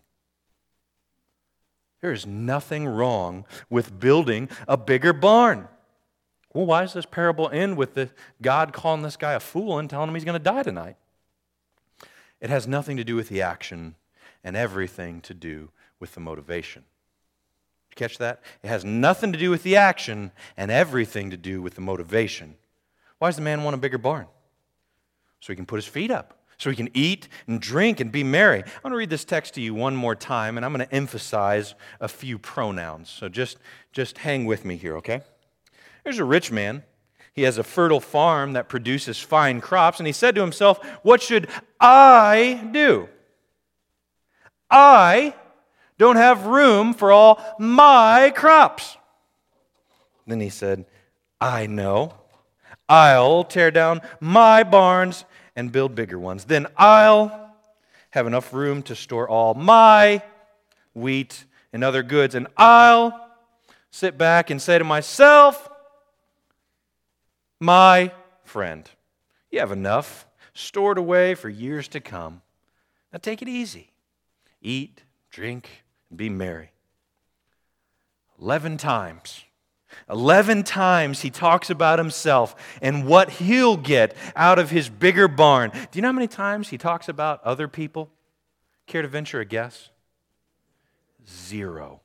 There 2.01 2.11
is 2.11 2.25
nothing 2.25 2.87
wrong 2.87 3.45
with 3.69 3.99
building 3.99 4.49
a 4.67 4.77
bigger 4.77 5.13
barn. 5.13 5.67
Well, 6.55 6.65
why 6.65 6.81
does 6.81 6.93
this 6.93 7.05
parable 7.05 7.51
end 7.51 7.77
with 7.77 7.93
the 7.93 8.09
God 8.41 8.73
calling 8.73 9.03
this 9.03 9.15
guy 9.15 9.33
a 9.33 9.39
fool 9.39 9.77
and 9.77 9.87
telling 9.87 10.09
him 10.09 10.15
he's 10.15 10.25
going 10.25 10.33
to 10.33 10.43
die 10.43 10.63
tonight? 10.63 10.95
It 12.39 12.49
has 12.49 12.67
nothing 12.67 12.97
to 12.97 13.03
do 13.03 13.15
with 13.15 13.29
the 13.29 13.43
action 13.43 13.93
and 14.43 14.57
everything 14.57 15.21
to 15.21 15.35
do 15.35 15.69
with 16.01 16.13
the 16.15 16.19
motivation. 16.19 16.83
You 17.91 17.95
catch 17.95 18.17
that? 18.17 18.41
It 18.63 18.67
has 18.67 18.83
nothing 18.83 19.31
to 19.31 19.39
do 19.39 19.49
with 19.49 19.63
the 19.63 19.77
action 19.77 20.31
and 20.57 20.71
everything 20.71 21.29
to 21.29 21.37
do 21.37 21.61
with 21.61 21.75
the 21.75 21.81
motivation. 21.81 22.55
Why 23.19 23.29
does 23.29 23.35
the 23.35 23.41
man 23.41 23.63
want 23.63 23.75
a 23.75 23.77
bigger 23.77 23.97
barn? 23.97 24.25
So 25.39 25.53
he 25.53 25.55
can 25.55 25.65
put 25.65 25.77
his 25.77 25.85
feet 25.85 26.11
up, 26.11 26.43
so 26.57 26.69
he 26.69 26.75
can 26.75 26.89
eat 26.93 27.27
and 27.47 27.61
drink 27.61 27.99
and 27.99 28.11
be 28.11 28.23
merry. 28.23 28.59
I 28.63 28.79
want 28.83 28.93
to 28.93 28.97
read 28.97 29.09
this 29.09 29.25
text 29.25 29.53
to 29.55 29.61
you 29.61 29.73
one 29.73 29.95
more 29.95 30.15
time, 30.15 30.57
and 30.57 30.65
I'm 30.65 30.73
going 30.73 30.85
to 30.87 30.93
emphasize 30.93 31.75
a 31.99 32.07
few 32.07 32.37
pronouns. 32.37 33.09
So 33.09 33.29
just, 33.29 33.57
just 33.91 34.19
hang 34.19 34.45
with 34.45 34.65
me 34.65 34.75
here, 34.77 34.97
okay? 34.97 35.21
There's 36.03 36.19
a 36.19 36.25
rich 36.25 36.51
man. 36.51 36.83
He 37.33 37.43
has 37.43 37.57
a 37.57 37.63
fertile 37.63 37.99
farm 37.99 38.53
that 38.53 38.69
produces 38.69 39.19
fine 39.19 39.61
crops, 39.61 39.99
and 39.99 40.07
he 40.07 40.13
said 40.13 40.35
to 40.35 40.41
himself, 40.41 40.85
What 41.03 41.21
should 41.21 41.47
I 41.79 42.69
do? 42.71 43.07
I 44.69 45.33
don't 46.01 46.15
have 46.15 46.47
room 46.47 46.95
for 46.95 47.11
all 47.11 47.39
my 47.59 48.31
crops. 48.35 48.97
Then 50.25 50.39
he 50.39 50.49
said, 50.49 50.85
I 51.39 51.67
know. 51.67 52.15
I'll 52.89 53.43
tear 53.43 53.69
down 53.69 54.01
my 54.19 54.63
barns 54.63 55.25
and 55.55 55.71
build 55.71 55.93
bigger 55.93 56.17
ones. 56.17 56.45
Then 56.45 56.65
I'll 56.75 57.53
have 58.09 58.25
enough 58.25 58.51
room 58.51 58.81
to 58.83 58.95
store 58.95 59.29
all 59.29 59.53
my 59.53 60.23
wheat 60.93 61.45
and 61.71 61.83
other 61.83 62.01
goods. 62.01 62.33
And 62.33 62.47
I'll 62.57 63.29
sit 63.91 64.17
back 64.17 64.49
and 64.49 64.59
say 64.59 64.79
to 64.79 64.83
myself, 64.83 65.69
My 67.59 68.11
friend, 68.43 68.89
you 69.51 69.59
have 69.59 69.71
enough 69.71 70.25
stored 70.55 70.97
away 70.97 71.35
for 71.35 71.47
years 71.47 71.87
to 71.89 71.99
come. 71.99 72.41
Now 73.13 73.19
take 73.21 73.43
it 73.43 73.47
easy. 73.47 73.91
Eat, 74.63 75.03
drink, 75.29 75.83
be 76.15 76.29
merry. 76.29 76.71
11 78.39 78.77
times. 78.77 79.43
11 80.09 80.63
times 80.63 81.21
he 81.21 81.29
talks 81.29 81.69
about 81.69 81.99
himself 81.99 82.55
and 82.81 83.05
what 83.05 83.29
he'll 83.29 83.77
get 83.77 84.15
out 84.35 84.57
of 84.59 84.69
his 84.69 84.89
bigger 84.89 85.27
barn. 85.27 85.69
Do 85.69 85.79
you 85.93 86.01
know 86.01 86.09
how 86.09 86.13
many 86.13 86.27
times 86.27 86.69
he 86.69 86.77
talks 86.77 87.09
about 87.09 87.43
other 87.43 87.67
people? 87.67 88.09
Care 88.87 89.01
to 89.01 89.07
venture 89.07 89.39
a 89.39 89.45
guess? 89.45 89.89
Zero. 91.29 92.01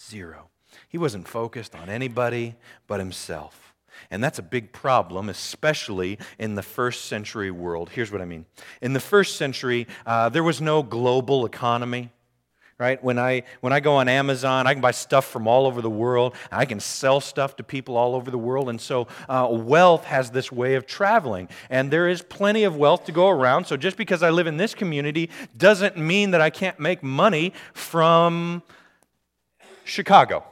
Zero. 0.00 0.48
He 0.88 0.98
wasn't 0.98 1.28
focused 1.28 1.74
on 1.74 1.88
anybody 1.88 2.56
but 2.86 2.98
himself. 2.98 3.61
And 4.10 4.22
that's 4.22 4.38
a 4.38 4.42
big 4.42 4.72
problem, 4.72 5.28
especially 5.28 6.18
in 6.38 6.54
the 6.54 6.62
first 6.62 7.06
century 7.06 7.50
world. 7.50 7.90
Here's 7.90 8.12
what 8.12 8.20
I 8.20 8.24
mean. 8.24 8.46
In 8.80 8.92
the 8.92 9.00
first 9.00 9.36
century, 9.36 9.86
uh, 10.06 10.28
there 10.28 10.44
was 10.44 10.60
no 10.60 10.82
global 10.82 11.46
economy. 11.46 12.10
Right? 12.78 13.04
When 13.04 13.16
I, 13.16 13.44
when 13.60 13.72
I 13.72 13.78
go 13.78 13.94
on 13.94 14.08
Amazon, 14.08 14.66
I 14.66 14.72
can 14.72 14.80
buy 14.80 14.90
stuff 14.90 15.26
from 15.26 15.46
all 15.46 15.66
over 15.66 15.80
the 15.80 15.90
world. 15.90 16.34
I 16.50 16.64
can 16.64 16.80
sell 16.80 17.20
stuff 17.20 17.54
to 17.56 17.62
people 17.62 17.96
all 17.96 18.16
over 18.16 18.28
the 18.28 18.38
world. 18.38 18.68
And 18.68 18.80
so 18.80 19.06
uh, 19.28 19.46
wealth 19.48 20.04
has 20.06 20.32
this 20.32 20.50
way 20.50 20.74
of 20.74 20.84
traveling. 20.84 21.48
And 21.70 21.92
there 21.92 22.08
is 22.08 22.22
plenty 22.22 22.64
of 22.64 22.74
wealth 22.74 23.04
to 23.04 23.12
go 23.12 23.28
around. 23.28 23.68
So 23.68 23.76
just 23.76 23.96
because 23.96 24.24
I 24.24 24.30
live 24.30 24.48
in 24.48 24.56
this 24.56 24.74
community 24.74 25.30
doesn't 25.56 25.96
mean 25.96 26.32
that 26.32 26.40
I 26.40 26.50
can't 26.50 26.80
make 26.80 27.04
money 27.04 27.52
from 27.72 28.64
Chicago 29.84 30.44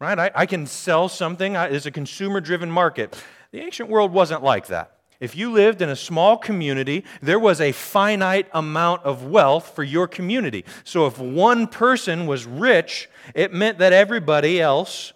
right? 0.00 0.18
I, 0.18 0.30
I 0.34 0.46
can 0.46 0.66
sell 0.66 1.08
something. 1.08 1.56
It's 1.56 1.86
a 1.86 1.90
consumer 1.90 2.40
driven 2.40 2.70
market. 2.70 3.22
The 3.50 3.60
ancient 3.60 3.88
world 3.88 4.12
wasn't 4.12 4.42
like 4.42 4.66
that. 4.68 4.98
If 5.20 5.34
you 5.34 5.50
lived 5.50 5.82
in 5.82 5.88
a 5.88 5.96
small 5.96 6.36
community, 6.36 7.04
there 7.20 7.40
was 7.40 7.60
a 7.60 7.72
finite 7.72 8.48
amount 8.52 9.02
of 9.02 9.24
wealth 9.24 9.74
for 9.74 9.82
your 9.82 10.06
community. 10.06 10.64
So 10.84 11.06
if 11.06 11.18
one 11.18 11.66
person 11.66 12.26
was 12.26 12.46
rich, 12.46 13.08
it 13.34 13.52
meant 13.52 13.78
that 13.78 13.92
everybody 13.92 14.60
else 14.60 15.12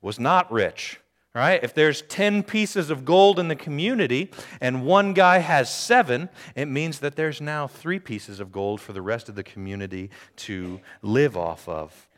was 0.00 0.20
not 0.20 0.50
rich. 0.52 1.00
Right? 1.32 1.62
If 1.62 1.74
there's 1.74 2.02
10 2.02 2.42
pieces 2.42 2.90
of 2.90 3.04
gold 3.04 3.38
in 3.38 3.46
the 3.46 3.54
community 3.54 4.32
and 4.60 4.84
one 4.84 5.14
guy 5.14 5.38
has 5.38 5.72
seven, 5.72 6.28
it 6.56 6.66
means 6.66 6.98
that 7.00 7.14
there's 7.14 7.40
now 7.40 7.68
three 7.68 8.00
pieces 8.00 8.40
of 8.40 8.50
gold 8.50 8.80
for 8.80 8.92
the 8.92 9.02
rest 9.02 9.28
of 9.28 9.36
the 9.36 9.44
community 9.44 10.10
to 10.36 10.80
live 11.02 11.36
off 11.36 11.68
of. 11.68 12.08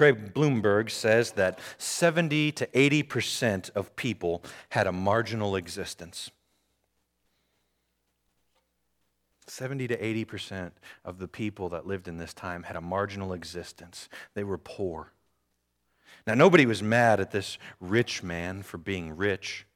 Craig 0.00 0.32
Blomberg 0.32 0.88
says 0.88 1.32
that 1.32 1.58
70 1.76 2.52
to 2.52 2.66
80% 2.68 3.68
of 3.72 3.94
people 3.96 4.42
had 4.70 4.86
a 4.86 4.92
marginal 4.92 5.56
existence. 5.56 6.30
70 9.46 9.88
to 9.88 9.98
80% 9.98 10.70
of 11.04 11.18
the 11.18 11.28
people 11.28 11.68
that 11.68 11.86
lived 11.86 12.08
in 12.08 12.16
this 12.16 12.32
time 12.32 12.62
had 12.62 12.76
a 12.76 12.80
marginal 12.80 13.34
existence. 13.34 14.08
They 14.32 14.42
were 14.42 14.56
poor. 14.56 15.12
Now, 16.26 16.32
nobody 16.32 16.64
was 16.64 16.82
mad 16.82 17.20
at 17.20 17.30
this 17.30 17.58
rich 17.78 18.22
man 18.22 18.62
for 18.62 18.78
being 18.78 19.14
rich. 19.14 19.66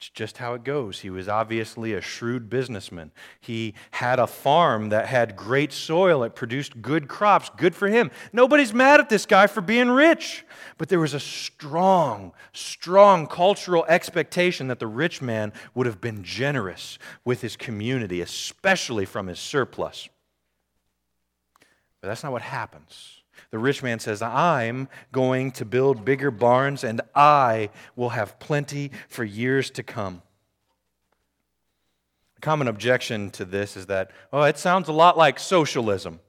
It's 0.00 0.08
just 0.08 0.38
how 0.38 0.54
it 0.54 0.64
goes. 0.64 1.00
He 1.00 1.10
was 1.10 1.28
obviously 1.28 1.92
a 1.92 2.00
shrewd 2.00 2.48
businessman. 2.48 3.12
He 3.38 3.74
had 3.90 4.18
a 4.18 4.26
farm 4.26 4.88
that 4.88 5.04
had 5.04 5.36
great 5.36 5.74
soil. 5.74 6.22
It 6.22 6.34
produced 6.34 6.80
good 6.80 7.06
crops. 7.06 7.50
Good 7.54 7.74
for 7.74 7.86
him. 7.86 8.10
Nobody's 8.32 8.72
mad 8.72 9.00
at 9.00 9.10
this 9.10 9.26
guy 9.26 9.46
for 9.46 9.60
being 9.60 9.90
rich. 9.90 10.46
But 10.78 10.88
there 10.88 11.00
was 11.00 11.12
a 11.12 11.20
strong, 11.20 12.32
strong 12.54 13.26
cultural 13.26 13.84
expectation 13.88 14.68
that 14.68 14.78
the 14.78 14.86
rich 14.86 15.20
man 15.20 15.52
would 15.74 15.84
have 15.84 16.00
been 16.00 16.24
generous 16.24 16.98
with 17.26 17.42
his 17.42 17.54
community, 17.54 18.22
especially 18.22 19.04
from 19.04 19.26
his 19.26 19.38
surplus. 19.38 20.08
But 22.00 22.08
that's 22.08 22.22
not 22.22 22.32
what 22.32 22.40
happens. 22.40 23.19
The 23.50 23.58
rich 23.58 23.82
man 23.82 23.98
says, 23.98 24.22
I'm 24.22 24.88
going 25.12 25.52
to 25.52 25.64
build 25.64 26.04
bigger 26.04 26.30
barns 26.30 26.84
and 26.84 27.00
I 27.14 27.70
will 27.96 28.10
have 28.10 28.38
plenty 28.38 28.90
for 29.08 29.24
years 29.24 29.70
to 29.72 29.82
come. 29.82 30.22
A 32.38 32.40
common 32.40 32.68
objection 32.68 33.30
to 33.32 33.44
this 33.44 33.76
is 33.76 33.86
that, 33.86 34.10
oh, 34.32 34.42
it 34.42 34.58
sounds 34.58 34.88
a 34.88 34.92
lot 34.92 35.18
like 35.18 35.38
socialism. 35.38 36.20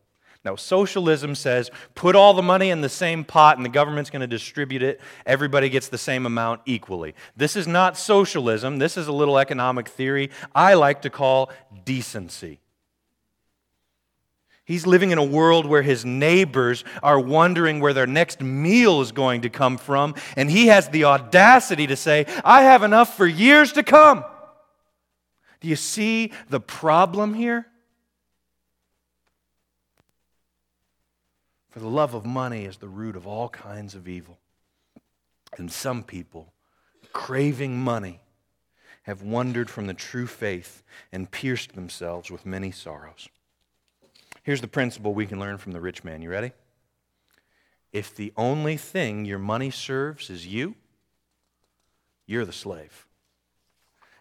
Now, 0.43 0.55
socialism 0.55 1.35
says 1.35 1.69
put 1.93 2.15
all 2.15 2.33
the 2.33 2.41
money 2.41 2.71
in 2.71 2.81
the 2.81 2.89
same 2.89 3.23
pot 3.23 3.57
and 3.57 3.65
the 3.65 3.69
government's 3.69 4.09
going 4.09 4.21
to 4.21 4.27
distribute 4.27 4.81
it. 4.81 4.99
Everybody 5.25 5.69
gets 5.69 5.87
the 5.87 5.99
same 5.99 6.25
amount 6.25 6.61
equally. 6.65 7.13
This 7.35 7.55
is 7.55 7.67
not 7.67 7.95
socialism. 7.95 8.77
This 8.77 8.97
is 8.97 9.07
a 9.07 9.11
little 9.11 9.37
economic 9.37 9.87
theory 9.87 10.31
I 10.55 10.73
like 10.73 11.03
to 11.03 11.11
call 11.11 11.51
decency. 11.85 12.59
He's 14.71 14.87
living 14.87 15.11
in 15.11 15.17
a 15.17 15.23
world 15.23 15.65
where 15.65 15.81
his 15.81 16.05
neighbors 16.05 16.85
are 17.03 17.19
wondering 17.19 17.81
where 17.81 17.91
their 17.91 18.07
next 18.07 18.39
meal 18.39 19.01
is 19.01 19.11
going 19.11 19.41
to 19.41 19.49
come 19.49 19.77
from, 19.77 20.15
and 20.37 20.49
he 20.49 20.67
has 20.67 20.87
the 20.87 21.03
audacity 21.03 21.87
to 21.87 21.97
say, 21.97 22.25
I 22.45 22.61
have 22.61 22.81
enough 22.81 23.17
for 23.17 23.27
years 23.27 23.73
to 23.73 23.83
come. 23.83 24.23
Do 25.59 25.67
you 25.67 25.75
see 25.75 26.31
the 26.47 26.61
problem 26.61 27.33
here? 27.33 27.67
For 31.71 31.81
the 31.81 31.89
love 31.89 32.13
of 32.13 32.25
money 32.25 32.63
is 32.63 32.77
the 32.77 32.87
root 32.87 33.17
of 33.17 33.27
all 33.27 33.49
kinds 33.49 33.93
of 33.93 34.07
evil. 34.07 34.39
And 35.57 35.69
some 35.69 36.01
people, 36.01 36.53
craving 37.11 37.77
money, 37.77 38.21
have 39.03 39.21
wandered 39.21 39.69
from 39.69 39.87
the 39.87 39.93
true 39.93 40.27
faith 40.27 40.81
and 41.11 41.29
pierced 41.29 41.75
themselves 41.75 42.31
with 42.31 42.45
many 42.45 42.71
sorrows. 42.71 43.27
Here's 44.43 44.61
the 44.61 44.67
principle 44.67 45.13
we 45.13 45.25
can 45.25 45.39
learn 45.39 45.57
from 45.57 45.71
the 45.71 45.81
rich 45.81 46.03
man. 46.03 46.21
You 46.21 46.29
ready? 46.29 46.51
If 47.91 48.15
the 48.15 48.33
only 48.37 48.77
thing 48.77 49.25
your 49.25 49.39
money 49.39 49.69
serves 49.69 50.29
is 50.29 50.47
you, 50.47 50.75
you're 52.25 52.45
the 52.45 52.53
slave. 52.53 53.05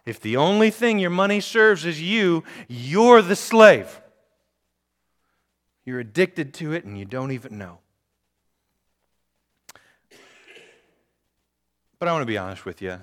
If 0.05 0.19
the 0.19 0.37
only 0.37 0.69
thing 0.69 0.99
your 0.99 1.09
money 1.09 1.39
serves 1.39 1.85
is 1.85 2.01
you, 2.01 2.43
you're 2.67 3.21
the 3.21 3.35
slave. 3.35 4.01
You're 5.85 5.99
addicted 5.99 6.53
to 6.55 6.73
it 6.73 6.83
and 6.83 6.97
you 6.97 7.05
don't 7.05 7.31
even 7.31 7.57
know. 7.57 7.79
But 11.99 12.07
I 12.07 12.13
want 12.13 12.23
to 12.23 12.27
be 12.27 12.37
honest 12.37 12.65
with 12.65 12.81
you. 12.81 12.99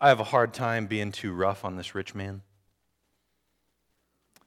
I 0.00 0.08
have 0.08 0.20
a 0.20 0.24
hard 0.24 0.52
time 0.52 0.86
being 0.86 1.12
too 1.12 1.32
rough 1.32 1.64
on 1.64 1.76
this 1.76 1.94
rich 1.94 2.14
man. 2.14 2.42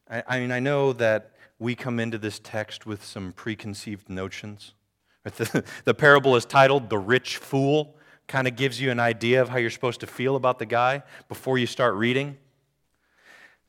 I, 0.09 0.23
I 0.27 0.39
mean, 0.39 0.51
I 0.51 0.59
know 0.59 0.93
that 0.93 1.31
we 1.59 1.75
come 1.75 1.99
into 1.99 2.17
this 2.17 2.39
text 2.39 2.85
with 2.85 3.03
some 3.03 3.33
preconceived 3.33 4.09
notions. 4.09 4.73
The, 5.23 5.63
the 5.83 5.93
parable 5.93 6.35
is 6.35 6.45
titled 6.45 6.89
The 6.89 6.97
Rich 6.97 7.37
Fool, 7.37 7.95
kind 8.27 8.47
of 8.47 8.55
gives 8.55 8.79
you 8.79 8.91
an 8.91 8.99
idea 8.99 9.41
of 9.41 9.49
how 9.49 9.57
you're 9.57 9.69
supposed 9.69 9.99
to 9.99 10.07
feel 10.07 10.35
about 10.35 10.59
the 10.59 10.65
guy 10.65 11.03
before 11.27 11.57
you 11.57 11.67
start 11.67 11.95
reading. 11.95 12.37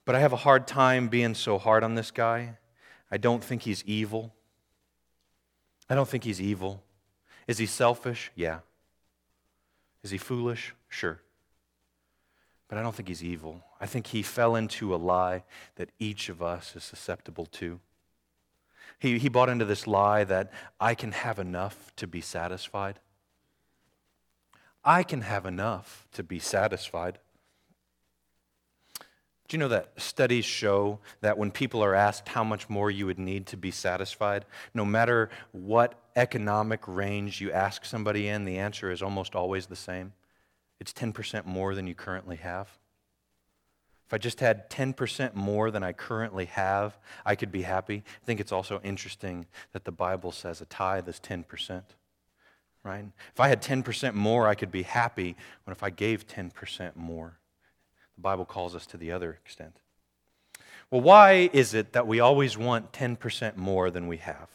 But 0.05 0.15
I 0.15 0.21
have 0.21 0.33
a 0.33 0.37
hard 0.37 0.67
time 0.67 1.09
being 1.09 1.35
so 1.35 1.59
hard 1.59 1.83
on 1.83 1.95
this 1.95 2.11
guy. 2.11 2.57
I 3.11 3.17
don't 3.17 3.43
think 3.43 3.63
he's 3.63 3.83
evil. 3.85 4.33
I 5.89 5.95
don't 5.95 6.09
think 6.09 6.25
he's 6.25 6.41
evil. 6.41 6.83
Is 7.49 7.59
he 7.59 7.67
selfish? 7.67 8.31
Yeah. 8.37 8.61
Is 10.03 10.11
he 10.11 10.19
foolish? 10.19 10.75
Sure. 10.89 11.21
But 12.71 12.79
I 12.79 12.83
don't 12.83 12.95
think 12.95 13.09
he's 13.09 13.25
evil. 13.25 13.65
I 13.81 13.87
think 13.87 14.07
he 14.07 14.23
fell 14.23 14.55
into 14.55 14.95
a 14.95 14.97
lie 14.97 15.43
that 15.75 15.91
each 15.99 16.29
of 16.29 16.41
us 16.41 16.77
is 16.77 16.85
susceptible 16.85 17.47
to. 17.47 17.81
He, 19.01 19.19
he 19.19 19.29
bought 19.29 19.49
into 19.49 19.65
this 19.65 19.89
lie 19.89 20.23
that 20.23 20.53
I 20.81 20.95
can 20.95 21.11
have 21.11 21.41
enough 21.41 21.93
to 21.97 22.07
be 22.07 22.21
satisfied. 22.21 23.01
I 24.85 25.03
can 25.03 25.23
have 25.23 25.47
enough 25.47 26.07
to 26.13 26.23
be 26.23 26.39
satisfied. 26.39 27.19
Do 29.49 29.57
you 29.57 29.59
know 29.59 29.69
that 29.69 30.01
studies 30.01 30.45
show 30.45 31.01
that 31.23 31.37
when 31.37 31.51
people 31.51 31.83
are 31.83 31.97
asked 31.97 32.29
how 32.29 32.45
much 32.45 32.69
more 32.69 32.89
you 32.89 33.05
would 33.07 33.19
need 33.19 33.47
to 33.47 33.57
be 33.57 33.73
satisfied, 33.73 34.45
no 34.75 34.85
matter 34.85 35.29
what 35.51 35.99
economic 36.15 36.87
range 36.87 37.41
you 37.41 37.51
ask 37.51 37.85
somebody 37.85 38.29
in, 38.29 38.45
the 38.45 38.59
answer 38.59 38.93
is 38.93 39.03
almost 39.03 39.35
always 39.35 39.67
the 39.67 39.75
same? 39.75 40.13
It's 40.81 40.93
10% 40.93 41.45
more 41.47 41.75
than 41.75 41.87
you 41.87 41.95
currently 41.95 42.37
have. 42.37 42.69
If 44.07 44.15
I 44.15 44.19
just 44.19 44.41
had 44.41 44.69
10% 44.71 45.35
more 45.35 45.71
than 45.71 45.85
I 45.85 45.93
currently 45.93 46.47
have, 46.47 46.99
I 47.25 47.37
could 47.37 47.53
be 47.53 47.63
happy. 47.63 48.03
I 48.23 48.25
think 48.27 48.41
it's 48.41 48.51
also 48.51 48.81
interesting 48.83 49.47
that 49.73 49.85
the 49.85 49.93
Bible 49.93 50.33
says 50.33 50.61
a 50.61 50.65
tithe 50.65 51.09
is 51.09 51.21
10%. 51.21 51.83
Right? 52.83 53.05
If 53.33 53.39
I 53.39 53.49
had 53.49 53.63
10% 53.63 54.15
more, 54.15 54.49
I 54.49 54.57
could 54.57 54.73
be 54.73 54.83
happy. 54.83 55.37
But 55.65 55.73
if 55.73 55.83
I 55.85 55.91
gave 55.91 56.27
10% 56.27 56.97
more, 56.97 57.39
the 58.17 58.23
Bible 58.23 58.47
calls 58.47 58.75
us 58.75 58.85
to 58.87 58.97
the 58.97 59.13
other 59.13 59.39
extent. 59.45 59.77
Well, 60.91 61.03
why 61.03 61.51
is 61.53 61.73
it 61.73 61.93
that 61.93 62.07
we 62.07 62.19
always 62.19 62.59
want 62.59 62.93
10% 62.93 63.57
more 63.57 63.91
than 63.93 64.09
we 64.09 64.17
have? 64.17 64.49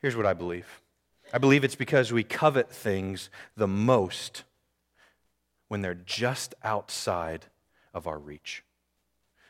Here's 0.00 0.16
what 0.16 0.26
I 0.26 0.32
believe 0.32 0.66
I 1.32 1.38
believe 1.38 1.62
it's 1.62 1.76
because 1.76 2.12
we 2.12 2.24
covet 2.24 2.70
things 2.70 3.30
the 3.56 3.68
most 3.68 4.42
when 5.72 5.80
they're 5.80 5.94
just 5.94 6.54
outside 6.62 7.46
of 7.94 8.06
our 8.06 8.18
reach. 8.18 8.62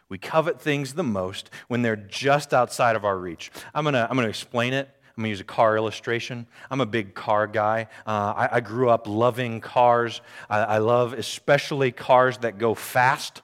We 0.08 0.18
covet 0.18 0.60
things 0.60 0.94
the 0.94 1.02
most 1.02 1.50
when 1.66 1.82
they're 1.82 1.96
just 1.96 2.54
outside 2.54 2.94
of 2.94 3.04
our 3.04 3.18
reach. 3.18 3.50
I'm 3.74 3.82
going 3.82 3.94
to 3.94 4.06
I'm 4.08 4.16
to 4.18 4.28
explain 4.28 4.72
it. 4.72 4.88
I'm 5.16 5.22
going 5.22 5.24
to 5.24 5.30
use 5.30 5.40
a 5.40 5.44
car 5.44 5.76
illustration. 5.76 6.46
I'm 6.70 6.80
a 6.80 6.86
big 6.86 7.16
car 7.16 7.48
guy. 7.48 7.88
Uh, 8.06 8.34
I, 8.36 8.48
I, 8.52 8.60
grew 8.60 8.88
up 8.88 9.08
loving 9.08 9.60
cars. 9.60 10.20
I, 10.48 10.60
I 10.60 10.78
love 10.78 11.12
especially 11.12 11.90
cars 11.90 12.38
that 12.38 12.56
go 12.56 12.74
fast. 12.74 13.42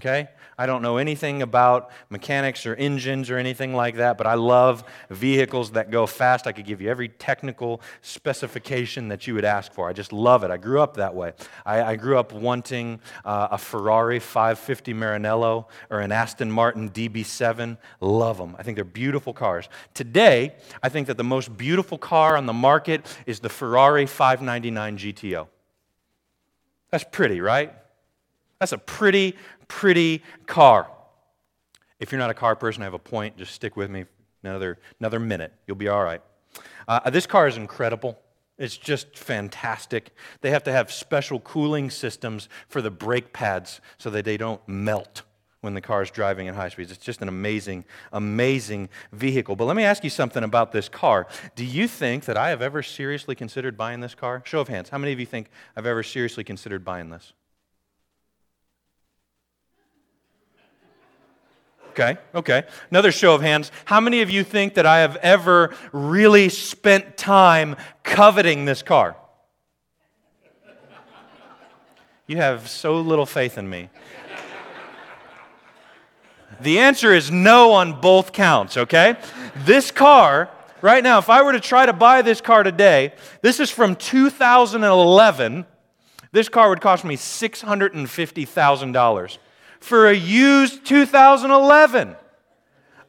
Okay? 0.00 0.28
I 0.56 0.64
don't 0.64 0.80
know 0.80 0.96
anything 0.96 1.42
about 1.42 1.90
mechanics 2.08 2.64
or 2.64 2.74
engines 2.74 3.28
or 3.28 3.36
anything 3.36 3.74
like 3.74 3.96
that, 3.96 4.16
but 4.16 4.26
I 4.26 4.32
love 4.32 4.82
vehicles 5.10 5.72
that 5.72 5.90
go 5.90 6.06
fast. 6.06 6.46
I 6.46 6.52
could 6.52 6.64
give 6.64 6.80
you 6.80 6.88
every 6.88 7.08
technical 7.08 7.82
specification 8.00 9.08
that 9.08 9.26
you 9.26 9.34
would 9.34 9.44
ask 9.44 9.74
for. 9.74 9.90
I 9.90 9.92
just 9.92 10.10
love 10.10 10.42
it. 10.42 10.50
I 10.50 10.56
grew 10.56 10.80
up 10.80 10.96
that 10.96 11.14
way. 11.14 11.34
I, 11.66 11.82
I 11.82 11.96
grew 11.96 12.16
up 12.16 12.32
wanting 12.32 12.98
uh, 13.26 13.48
a 13.50 13.58
Ferrari 13.58 14.18
550 14.20 14.94
Maranello 14.94 15.66
or 15.90 16.00
an 16.00 16.12
Aston 16.12 16.50
Martin 16.50 16.88
DB7. 16.88 17.76
Love 18.00 18.38
them. 18.38 18.56
I 18.58 18.62
think 18.62 18.76
they're 18.76 18.84
beautiful 18.84 19.34
cars. 19.34 19.68
Today, 19.92 20.54
I 20.82 20.88
think 20.88 21.08
that 21.08 21.18
the 21.18 21.24
most 21.24 21.54
beautiful 21.58 21.98
car 21.98 22.38
on 22.38 22.46
the 22.46 22.54
market 22.54 23.04
is 23.26 23.40
the 23.40 23.50
Ferrari 23.50 24.06
599 24.06 24.96
GTO. 24.96 25.46
That's 26.90 27.04
pretty, 27.04 27.42
right? 27.42 27.74
That's 28.58 28.72
a 28.72 28.78
pretty, 28.78 29.36
pretty 29.70 30.22
car. 30.46 30.90
If 32.00 32.10
you're 32.10 32.18
not 32.18 32.30
a 32.30 32.34
car 32.34 32.56
person, 32.56 32.82
I 32.82 32.86
have 32.86 32.94
a 32.94 32.98
point. 32.98 33.38
Just 33.38 33.54
stick 33.54 33.76
with 33.76 33.88
me 33.88 34.04
another, 34.42 34.78
another 34.98 35.20
minute. 35.20 35.52
You'll 35.66 35.76
be 35.76 35.88
all 35.88 36.02
right. 36.02 36.20
Uh, 36.88 37.08
this 37.08 37.26
car 37.26 37.46
is 37.46 37.56
incredible. 37.56 38.18
It's 38.58 38.76
just 38.76 39.16
fantastic. 39.16 40.10
They 40.40 40.50
have 40.50 40.64
to 40.64 40.72
have 40.72 40.92
special 40.92 41.40
cooling 41.40 41.88
systems 41.88 42.48
for 42.68 42.82
the 42.82 42.90
brake 42.90 43.32
pads 43.32 43.80
so 43.96 44.10
that 44.10 44.24
they 44.24 44.36
don't 44.36 44.60
melt 44.68 45.22
when 45.60 45.74
the 45.74 45.80
car 45.80 46.02
is 46.02 46.10
driving 46.10 46.48
at 46.48 46.54
high 46.54 46.68
speeds. 46.68 46.90
It's 46.90 47.04
just 47.04 47.22
an 47.22 47.28
amazing, 47.28 47.84
amazing 48.12 48.88
vehicle. 49.12 49.56
But 49.56 49.66
let 49.66 49.76
me 49.76 49.84
ask 49.84 50.02
you 50.02 50.10
something 50.10 50.42
about 50.42 50.72
this 50.72 50.88
car. 50.88 51.26
Do 51.54 51.64
you 51.64 51.86
think 51.86 52.24
that 52.24 52.36
I 52.36 52.48
have 52.48 52.60
ever 52.60 52.82
seriously 52.82 53.34
considered 53.34 53.76
buying 53.76 54.00
this 54.00 54.14
car? 54.14 54.42
Show 54.44 54.60
of 54.60 54.68
hands. 54.68 54.88
How 54.88 54.98
many 54.98 55.12
of 55.12 55.20
you 55.20 55.26
think 55.26 55.48
I've 55.76 55.86
ever 55.86 56.02
seriously 56.02 56.44
considered 56.44 56.84
buying 56.84 57.10
this? 57.10 57.34
Okay, 61.90 62.16
okay. 62.36 62.62
Another 62.90 63.10
show 63.10 63.34
of 63.34 63.42
hands. 63.42 63.72
How 63.84 64.00
many 64.00 64.22
of 64.22 64.30
you 64.30 64.44
think 64.44 64.74
that 64.74 64.86
I 64.86 65.00
have 65.00 65.16
ever 65.16 65.74
really 65.92 66.48
spent 66.48 67.16
time 67.16 67.74
coveting 68.04 68.64
this 68.64 68.80
car? 68.80 69.16
You 72.28 72.36
have 72.36 72.68
so 72.68 73.00
little 73.00 73.26
faith 73.26 73.58
in 73.58 73.68
me. 73.68 73.90
The 76.60 76.78
answer 76.78 77.12
is 77.12 77.32
no 77.32 77.72
on 77.72 78.00
both 78.00 78.32
counts, 78.32 78.76
okay? 78.76 79.16
This 79.64 79.90
car, 79.90 80.48
right 80.82 81.02
now, 81.02 81.18
if 81.18 81.28
I 81.28 81.42
were 81.42 81.52
to 81.52 81.60
try 81.60 81.86
to 81.86 81.92
buy 81.92 82.22
this 82.22 82.40
car 82.40 82.62
today, 82.62 83.14
this 83.42 83.58
is 83.58 83.68
from 83.68 83.96
2011. 83.96 85.66
This 86.30 86.48
car 86.48 86.68
would 86.68 86.80
cost 86.80 87.04
me 87.04 87.16
$650,000 87.16 89.38
for 89.80 90.06
a 90.08 90.14
used 90.14 90.84
2011. 90.86 92.16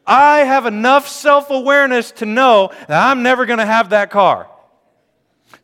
I 0.06 0.38
have 0.38 0.66
enough 0.66 1.06
self 1.06 1.50
awareness 1.50 2.10
to 2.12 2.26
know 2.26 2.72
that 2.88 3.10
I'm 3.10 3.22
never 3.22 3.46
going 3.46 3.60
to 3.60 3.66
have 3.66 3.90
that 3.90 4.10
car. 4.10 4.48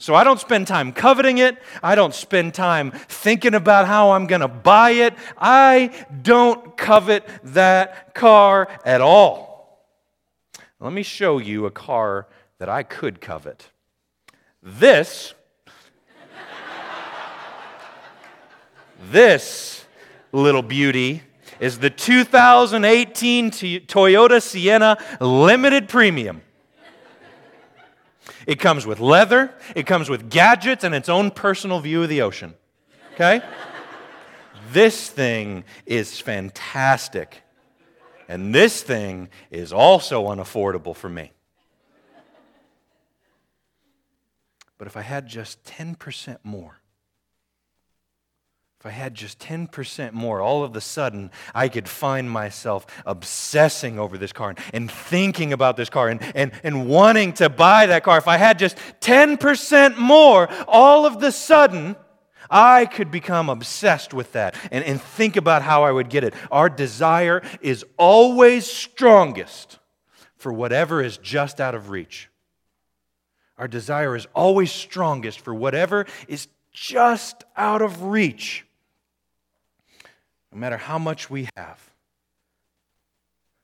So 0.01 0.15
I 0.15 0.23
don't 0.23 0.39
spend 0.39 0.69
time 0.69 0.93
coveting 0.93 1.39
it. 1.39 1.61
I 1.83 1.97
don't 1.97 2.15
spend 2.15 2.55
time 2.55 2.93
thinking 2.93 3.55
about 3.55 3.87
how 3.87 4.13
I'm 4.13 4.29
going 4.29 4.43
to 4.43 4.49
buy 4.49 4.91
it. 4.91 5.15
I 5.37 6.07
don't 6.23 6.77
covet 6.77 7.29
that 7.43 8.15
car 8.15 8.69
at 8.85 9.01
all. 9.01 9.89
Let 10.79 10.93
me 10.93 11.03
show 11.03 11.39
you 11.39 11.67
a 11.67 11.73
car 11.73 12.29
that 12.59 12.69
I 12.69 12.85
could 12.85 13.21
covet. 13.21 13.71
This, 14.63 15.35
this 19.11 19.78
little 20.33 20.63
beauty 20.63 21.23
is 21.61 21.79
the 21.79 21.91
2018 21.91 23.51
Toyota 23.51 24.43
Sienna 24.43 24.99
Limited 25.21 25.89
Premium. 25.89 26.43
It 28.47 28.61
comes 28.61 28.87
with 28.87 29.01
leather, 29.01 29.53
it 29.75 29.87
comes 29.87 30.09
with 30.09 30.31
gadgets, 30.31 30.83
and 30.83 30.95
its 30.95 31.09
own 31.09 31.31
personal 31.31 31.81
view 31.81 32.03
of 32.03 32.09
the 32.09 32.23
ocean. 32.23 32.55
Okay? 33.15 33.43
this 34.73 35.09
thing 35.09 35.65
is 35.87 36.21
fantastic. 36.21 37.43
And 38.29 38.55
this 38.55 38.83
thing 38.83 39.29
is 39.51 39.73
also 39.73 40.27
unaffordable 40.27 40.95
for 40.95 41.09
me. 41.09 41.33
But 44.77 44.87
if 44.87 44.97
I 44.97 45.03
had 45.03 45.27
just 45.27 45.65
10% 45.65 46.39
more, 46.45 46.78
if 48.81 48.87
I 48.87 48.91
had 48.91 49.15
just 49.15 49.41
10% 49.41 50.13
more, 50.13 50.41
all 50.41 50.63
of 50.63 50.77
a 50.77 50.81
sudden 50.81 51.33
I 51.53 51.69
could 51.69 51.89
find 51.89 52.31
myself 52.31 52.87
obsessing 53.05 53.99
over 53.99 54.17
this 54.17 54.33
car 54.33 54.51
and, 54.51 54.59
and 54.73 54.91
thinking 54.91 55.53
about 55.53 55.77
this 55.77 55.91
car 55.91 56.09
and, 56.09 56.23
and, 56.37 56.53
and 56.63 56.89
wanting 56.89 57.33
to 57.35 57.49
buy 57.49 57.87
that 57.87 58.05
car. 58.05 58.19
If 58.19 58.29
I 58.29 58.37
had 58.37 58.57
just 58.57 58.77
10% 59.01 59.97
more, 59.97 60.49
all 60.69 61.07
of 61.07 61.19
the 61.19 61.33
sudden 61.33 61.97
I 62.49 62.87
could 62.87 63.11
become 63.11 63.49
obsessed 63.49 64.15
with 64.15 64.31
that 64.35 64.55
and, 64.71 64.85
and 64.85 65.03
think 65.03 65.37
about 65.37 65.63
how 65.63 65.83
I 65.83 65.91
would 65.91 66.09
get 66.09 66.23
it. 66.23 66.35
Our 66.53 66.69
desire 66.69 67.43
is 67.61 67.85
always 67.97 68.65
strongest 68.65 69.81
for 70.37 70.53
whatever 70.53 71.03
is 71.03 71.19
just 71.19 71.61
out 71.61 71.75
of 71.75 71.91
reach. 71.91 72.29
Our 73.59 73.67
desire 73.67 74.15
is 74.15 74.29
always 74.35 74.71
strongest 74.71 75.41
for 75.41 75.53
whatever 75.53 76.07
is 76.29 76.47
just 76.71 77.43
out 77.57 77.83
of 77.83 78.05
reach 78.05 78.67
no 80.53 80.59
matter 80.59 80.77
how 80.77 80.99
much 80.99 81.31
we 81.31 81.49
have, 81.57 81.91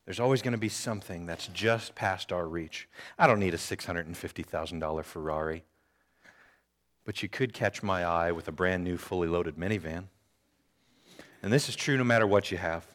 there's 0.05 0.21
always 0.21 0.43
going 0.43 0.53
to 0.53 0.59
be 0.59 0.69
something 0.69 1.25
that's 1.25 1.47
just 1.49 1.95
past 1.95 2.31
our 2.31 2.47
reach. 2.47 2.89
I 3.19 3.27
don't 3.27 3.41
need 3.41 3.55
a 3.55 3.59
$650,000 3.59 5.05
Ferrari, 5.05 5.65
but 7.05 7.23
you 7.23 7.29
could 7.29 7.55
catch 7.55 7.83
my 7.83 8.05
eye 8.05 8.33
with 8.33 8.47
a 8.49 8.53
brand 8.53 8.85
new, 8.85 8.99
fully 8.99 9.29
loaded 9.29 9.57
minivan. 9.57 10.05
And 11.43 11.53
this 11.53 11.69
is 11.69 11.77
true 11.77 11.97
no 11.97 12.05
matter 12.05 12.27
what 12.27 12.51
you 12.51 12.59
have. 12.59 12.87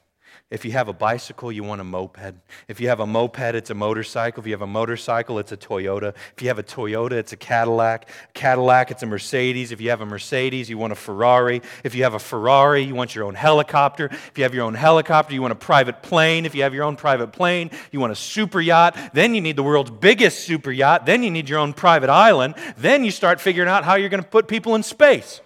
If 0.52 0.66
you 0.66 0.72
have 0.72 0.88
a 0.88 0.94
bicycle, 0.94 1.52
you 1.52 1.64
want 1.64 1.80
a 1.80 1.84
moped. 1.84 2.34
If 2.68 2.82
you 2.82 2.88
have 2.90 3.00
a 3.00 3.06
moped, 3.06 3.54
it's 3.54 3.70
a 3.70 3.76
motorcycle. 3.76 4.42
If 4.42 4.48
you 4.48 4.54
have 4.54 4.64
a 4.64 4.68
motorcycle, 4.68 5.38
it's 5.38 5.52
a 5.52 5.58
Toyota. 5.58 6.16
If 6.36 6.42
you 6.42 6.48
have 6.48 6.58
a 6.58 6.64
Toyota, 6.64 7.12
it's 7.12 7.34
a 7.34 7.38
Cadillac. 7.38 8.10
Cadillac, 8.34 8.90
it's 8.90 9.04
a 9.04 9.06
Mercedes. 9.06 9.72
If 9.72 9.80
you 9.80 9.92
have 9.92 10.02
a 10.02 10.08
Mercedes, 10.08 10.68
you 10.68 10.80
want 10.80 10.92
a 10.92 10.96
Ferrari. 10.96 11.62
If 11.84 11.94
you 11.94 12.02
have 12.02 12.16
a 12.16 12.20
Ferrari, 12.20 12.82
you 12.82 12.96
want 12.96 13.14
your 13.14 13.26
own 13.26 13.36
helicopter. 13.36 14.06
If 14.06 14.32
you 14.38 14.44
have 14.44 14.56
your 14.56 14.66
own 14.66 14.74
helicopter, 14.74 15.36
you 15.36 15.42
want 15.44 15.52
a 15.52 15.56
private 15.56 16.02
plane. 16.02 16.48
If 16.48 16.56
you 16.56 16.64
have 16.64 16.74
your 16.74 16.84
own 16.84 16.96
private 16.96 17.32
plane, 17.32 17.70
you 17.92 18.00
want 18.00 18.12
a 18.12 18.16
super 18.16 18.60
yacht. 18.60 18.98
Then 19.14 19.36
you 19.36 19.42
need 19.42 19.56
the 19.56 19.62
world's 19.62 19.92
biggest 19.92 20.40
super 20.40 20.72
yacht. 20.72 21.06
Then 21.06 21.22
you 21.22 21.30
need 21.30 21.48
your 21.48 21.60
own 21.60 21.74
private 21.74 22.10
island. 22.10 22.56
Then 22.76 23.04
you 23.04 23.12
start 23.12 23.40
figuring 23.40 23.70
out 23.70 23.84
how 23.84 23.96
you're 23.96 24.10
going 24.10 24.24
to 24.24 24.30
put 24.30 24.48
people 24.48 24.74
in 24.74 24.82
space. 24.82 25.42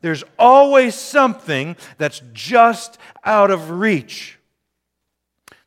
There's 0.00 0.24
always 0.38 0.94
something 0.94 1.76
that's 1.98 2.22
just 2.32 2.98
out 3.24 3.50
of 3.50 3.70
reach. 3.70 4.38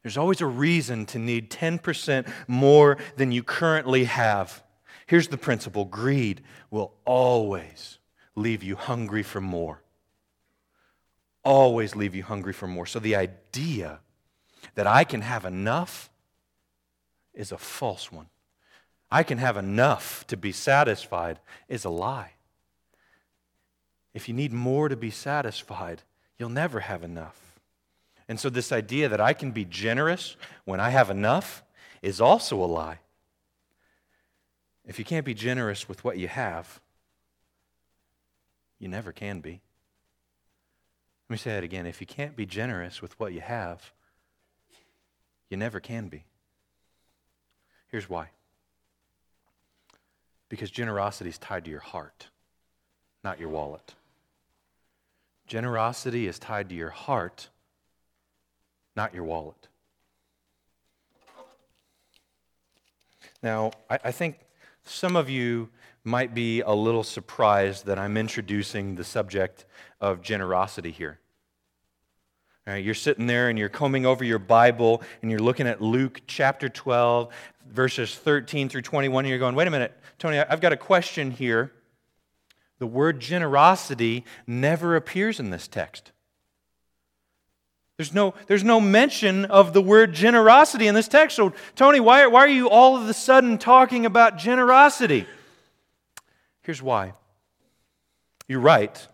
There's 0.02 0.18
always 0.18 0.42
a 0.42 0.48
reason 0.48 1.06
to 1.08 1.20
need 1.20 1.50
10% 1.50 2.28
more 2.48 2.98
than 3.16 3.32
you 3.32 3.44
currently 3.44 4.04
have. 4.04 4.64
Here's 5.06 5.30
the 5.30 5.38
principle 5.38 5.86
greed 5.86 6.42
will 6.72 6.94
always 7.06 8.00
leave 8.36 8.64
you 8.64 8.76
hungry 8.76 9.24
for 9.24 9.40
more. 9.40 9.82
Always 11.46 11.96
leave 11.96 12.16
you 12.16 12.24
hungry 12.24 12.54
for 12.54 12.68
more. 12.68 12.86
So 12.86 13.00
the 13.00 13.16
idea 13.16 14.00
that 14.76 14.88
I 14.88 15.04
can 15.04 15.22
have 15.22 15.46
enough 15.46 16.10
is 17.34 17.52
a 17.52 17.58
false 17.58 18.12
one. 18.12 18.28
I 19.12 19.24
can 19.24 19.38
have 19.38 19.58
enough 19.58 20.26
to 20.28 20.38
be 20.38 20.52
satisfied 20.52 21.40
is 21.68 21.86
a 21.86 21.90
lie. 21.90 22.33
If 24.14 24.28
you 24.28 24.34
need 24.34 24.54
more 24.54 24.90
to 24.90 24.96
be 24.96 25.10
satisfied, 25.10 26.04
you'll 26.38 26.50
never 26.50 26.82
have 26.82 27.04
enough. 27.04 27.60
And 28.28 28.40
so, 28.40 28.50
this 28.50 28.72
idea 28.72 29.10
that 29.10 29.20
I 29.20 29.34
can 29.34 29.52
be 29.52 29.66
generous 29.66 30.38
when 30.66 30.80
I 30.80 30.90
have 30.90 31.10
enough 31.10 31.64
is 32.02 32.22
also 32.22 32.64
a 32.64 32.66
lie. 32.66 33.00
If 34.86 35.00
you 35.00 35.06
can't 35.06 35.26
be 35.26 35.34
generous 35.34 35.88
with 35.88 36.04
what 36.04 36.18
you 36.18 36.28
have, 36.28 36.80
you 38.80 38.88
never 38.88 39.12
can 39.12 39.40
be. 39.40 39.62
Let 41.30 41.34
me 41.34 41.38
say 41.38 41.52
that 41.52 41.64
again. 41.64 41.86
If 41.86 42.02
you 42.02 42.08
can't 42.08 42.36
be 42.36 42.46
generous 42.46 43.02
with 43.02 43.18
what 43.20 43.34
you 43.34 43.42
have, 43.42 43.92
you 45.50 45.58
never 45.58 45.80
can 45.80 46.08
be. 46.10 46.26
Here's 47.88 48.10
why 48.10 48.30
because 50.50 50.70
generosity 50.70 51.32
is 51.32 51.40
tied 51.40 51.66
to 51.66 51.72
your 51.72 51.80
heart, 51.80 52.28
not 53.24 53.40
your 53.40 53.50
wallet. 53.50 53.96
Generosity 55.54 56.26
is 56.26 56.40
tied 56.40 56.70
to 56.70 56.74
your 56.74 56.90
heart, 56.90 57.50
not 58.96 59.14
your 59.14 59.24
wallet. 59.24 59.68
Now, 63.44 63.70
I, 63.88 64.00
I, 64.06 64.12
think 64.12 64.40
some 64.84 65.16
of 65.16 65.30
you 65.30 65.70
might 66.04 66.34
be 66.34 66.62
a 66.62 66.74
little 66.74 67.04
surprised 67.04 67.86
that 67.86 68.00
I'm 68.00 68.18
introducing 68.18 68.96
the 68.96 69.04
subject 69.04 69.66
of 70.02 70.24
generosity 70.24 70.90
here. 70.90 71.20
You're 72.66 72.96
sitting 72.96 73.28
there 73.28 73.50
and 73.50 73.60
you're 73.60 73.70
combing 73.70 74.08
over 74.08 74.24
your 74.24 74.40
Bible 74.40 75.04
and 75.22 75.30
you're 75.30 75.40
looking 75.40 75.68
at 75.68 75.84
Luke 75.84 76.24
chapter 76.26 76.68
12, 76.68 77.32
verses 77.70 78.16
13 78.16 78.70
through 78.70 78.82
21, 78.82 79.26
and 79.26 79.30
you're 79.30 79.38
going, 79.38 79.54
wait 79.54 79.68
a 79.68 79.70
minute, 79.70 79.96
Tony, 80.18 80.40
I've 80.40 80.62
got 80.62 80.74
a 80.74 80.78
question 80.78 81.30
here. 81.30 81.74
The 82.84 82.88
word 82.88 83.22
generosity 83.22 84.26
never 84.46 84.98
appears 84.98 85.40
in 85.40 85.52
this 85.52 85.70
text. 85.70 86.12
There's 87.96 88.14
no, 88.14 88.34
there's 88.48 88.66
no 88.66 88.82
mention 88.82 89.46
of 89.46 89.72
the 89.72 89.82
word 89.82 90.12
generosity 90.12 90.88
in 90.88 90.94
this 90.94 91.08
text. 91.08 91.38
So, 91.38 91.54
Tony, 91.78 92.02
why, 92.02 92.28
why 92.28 92.42
are 92.42 92.50
you 92.50 92.70
all 92.70 92.98
of 92.98 93.08
a 93.08 93.14
sudden 93.14 93.58
talking 93.58 94.06
about 94.06 94.38
generosity? 94.38 95.26
Here's 96.64 96.82
why. 96.82 97.14
You're 98.50 98.60
right. 98.60 99.08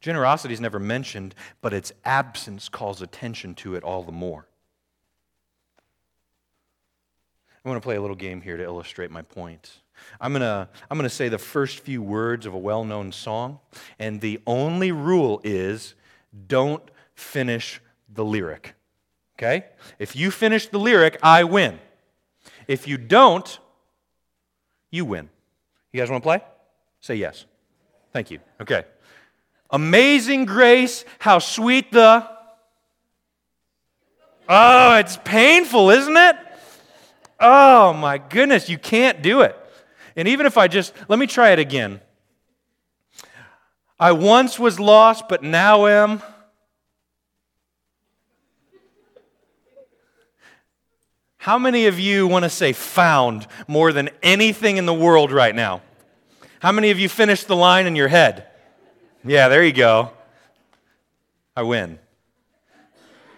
Generosity 0.00 0.54
is 0.54 0.60
never 0.60 0.78
mentioned, 0.78 1.34
but 1.60 1.72
its 1.72 1.90
absence 2.04 2.68
calls 2.68 3.02
attention 3.02 3.56
to 3.56 3.74
it 3.74 3.82
all 3.82 4.04
the 4.04 4.12
more. 4.12 4.46
I 7.64 7.68
want 7.68 7.82
to 7.82 7.84
play 7.84 7.96
a 7.96 8.00
little 8.00 8.14
game 8.14 8.40
here 8.40 8.56
to 8.56 8.62
illustrate 8.62 9.10
my 9.10 9.22
point. 9.22 9.80
I'm 10.20 10.32
going 10.32 10.42
to 10.42 10.68
I'm 10.90 10.98
going 10.98 11.08
to 11.08 11.14
say 11.14 11.28
the 11.28 11.38
first 11.38 11.80
few 11.80 12.02
words 12.02 12.46
of 12.46 12.54
a 12.54 12.58
well 12.58 12.84
known 12.84 13.12
song, 13.12 13.60
and 13.98 14.20
the 14.20 14.40
only 14.46 14.92
rule 14.92 15.40
is 15.44 15.94
don't 16.46 16.82
finish 17.14 17.80
the 18.12 18.24
lyric. 18.24 18.74
Okay? 19.38 19.66
If 19.98 20.14
you 20.14 20.30
finish 20.30 20.66
the 20.68 20.78
lyric, 20.78 21.18
I 21.22 21.44
win. 21.44 21.78
If 22.68 22.86
you 22.86 22.98
don't, 22.98 23.58
you 24.90 25.04
win. 25.04 25.30
You 25.92 26.00
guys 26.00 26.10
want 26.10 26.22
to 26.22 26.26
play? 26.26 26.42
Say 27.00 27.16
yes. 27.16 27.46
Thank 28.12 28.30
you. 28.30 28.40
Okay. 28.60 28.84
Amazing 29.70 30.46
grace, 30.46 31.04
how 31.18 31.38
sweet 31.38 31.92
the. 31.92 32.28
Oh, 34.48 34.96
it's 34.96 35.16
painful, 35.24 35.90
isn't 35.90 36.16
it? 36.16 36.36
Oh 37.38 37.92
my 37.92 38.18
goodness, 38.18 38.68
you 38.68 38.78
can't 38.78 39.22
do 39.22 39.42
it. 39.42 39.56
And 40.16 40.28
even 40.28 40.46
if 40.46 40.58
I 40.58 40.68
just, 40.68 40.92
let 41.08 41.18
me 41.18 41.26
try 41.26 41.50
it 41.50 41.58
again. 41.58 42.00
I 43.98 44.12
once 44.12 44.58
was 44.58 44.80
lost, 44.80 45.28
but 45.28 45.42
now 45.42 45.86
am. 45.86 46.22
How 51.36 51.58
many 51.58 51.86
of 51.86 51.98
you 51.98 52.26
want 52.26 52.44
to 52.44 52.50
say 52.50 52.72
found 52.72 53.46
more 53.66 53.92
than 53.92 54.10
anything 54.22 54.76
in 54.76 54.86
the 54.86 54.94
world 54.94 55.32
right 55.32 55.54
now? 55.54 55.82
How 56.60 56.72
many 56.72 56.90
of 56.90 56.98
you 56.98 57.08
finished 57.08 57.46
the 57.46 57.56
line 57.56 57.86
in 57.86 57.96
your 57.96 58.08
head? 58.08 58.46
Yeah, 59.24 59.48
there 59.48 59.62
you 59.62 59.72
go. 59.72 60.10
I 61.56 61.62
win. 61.62 61.98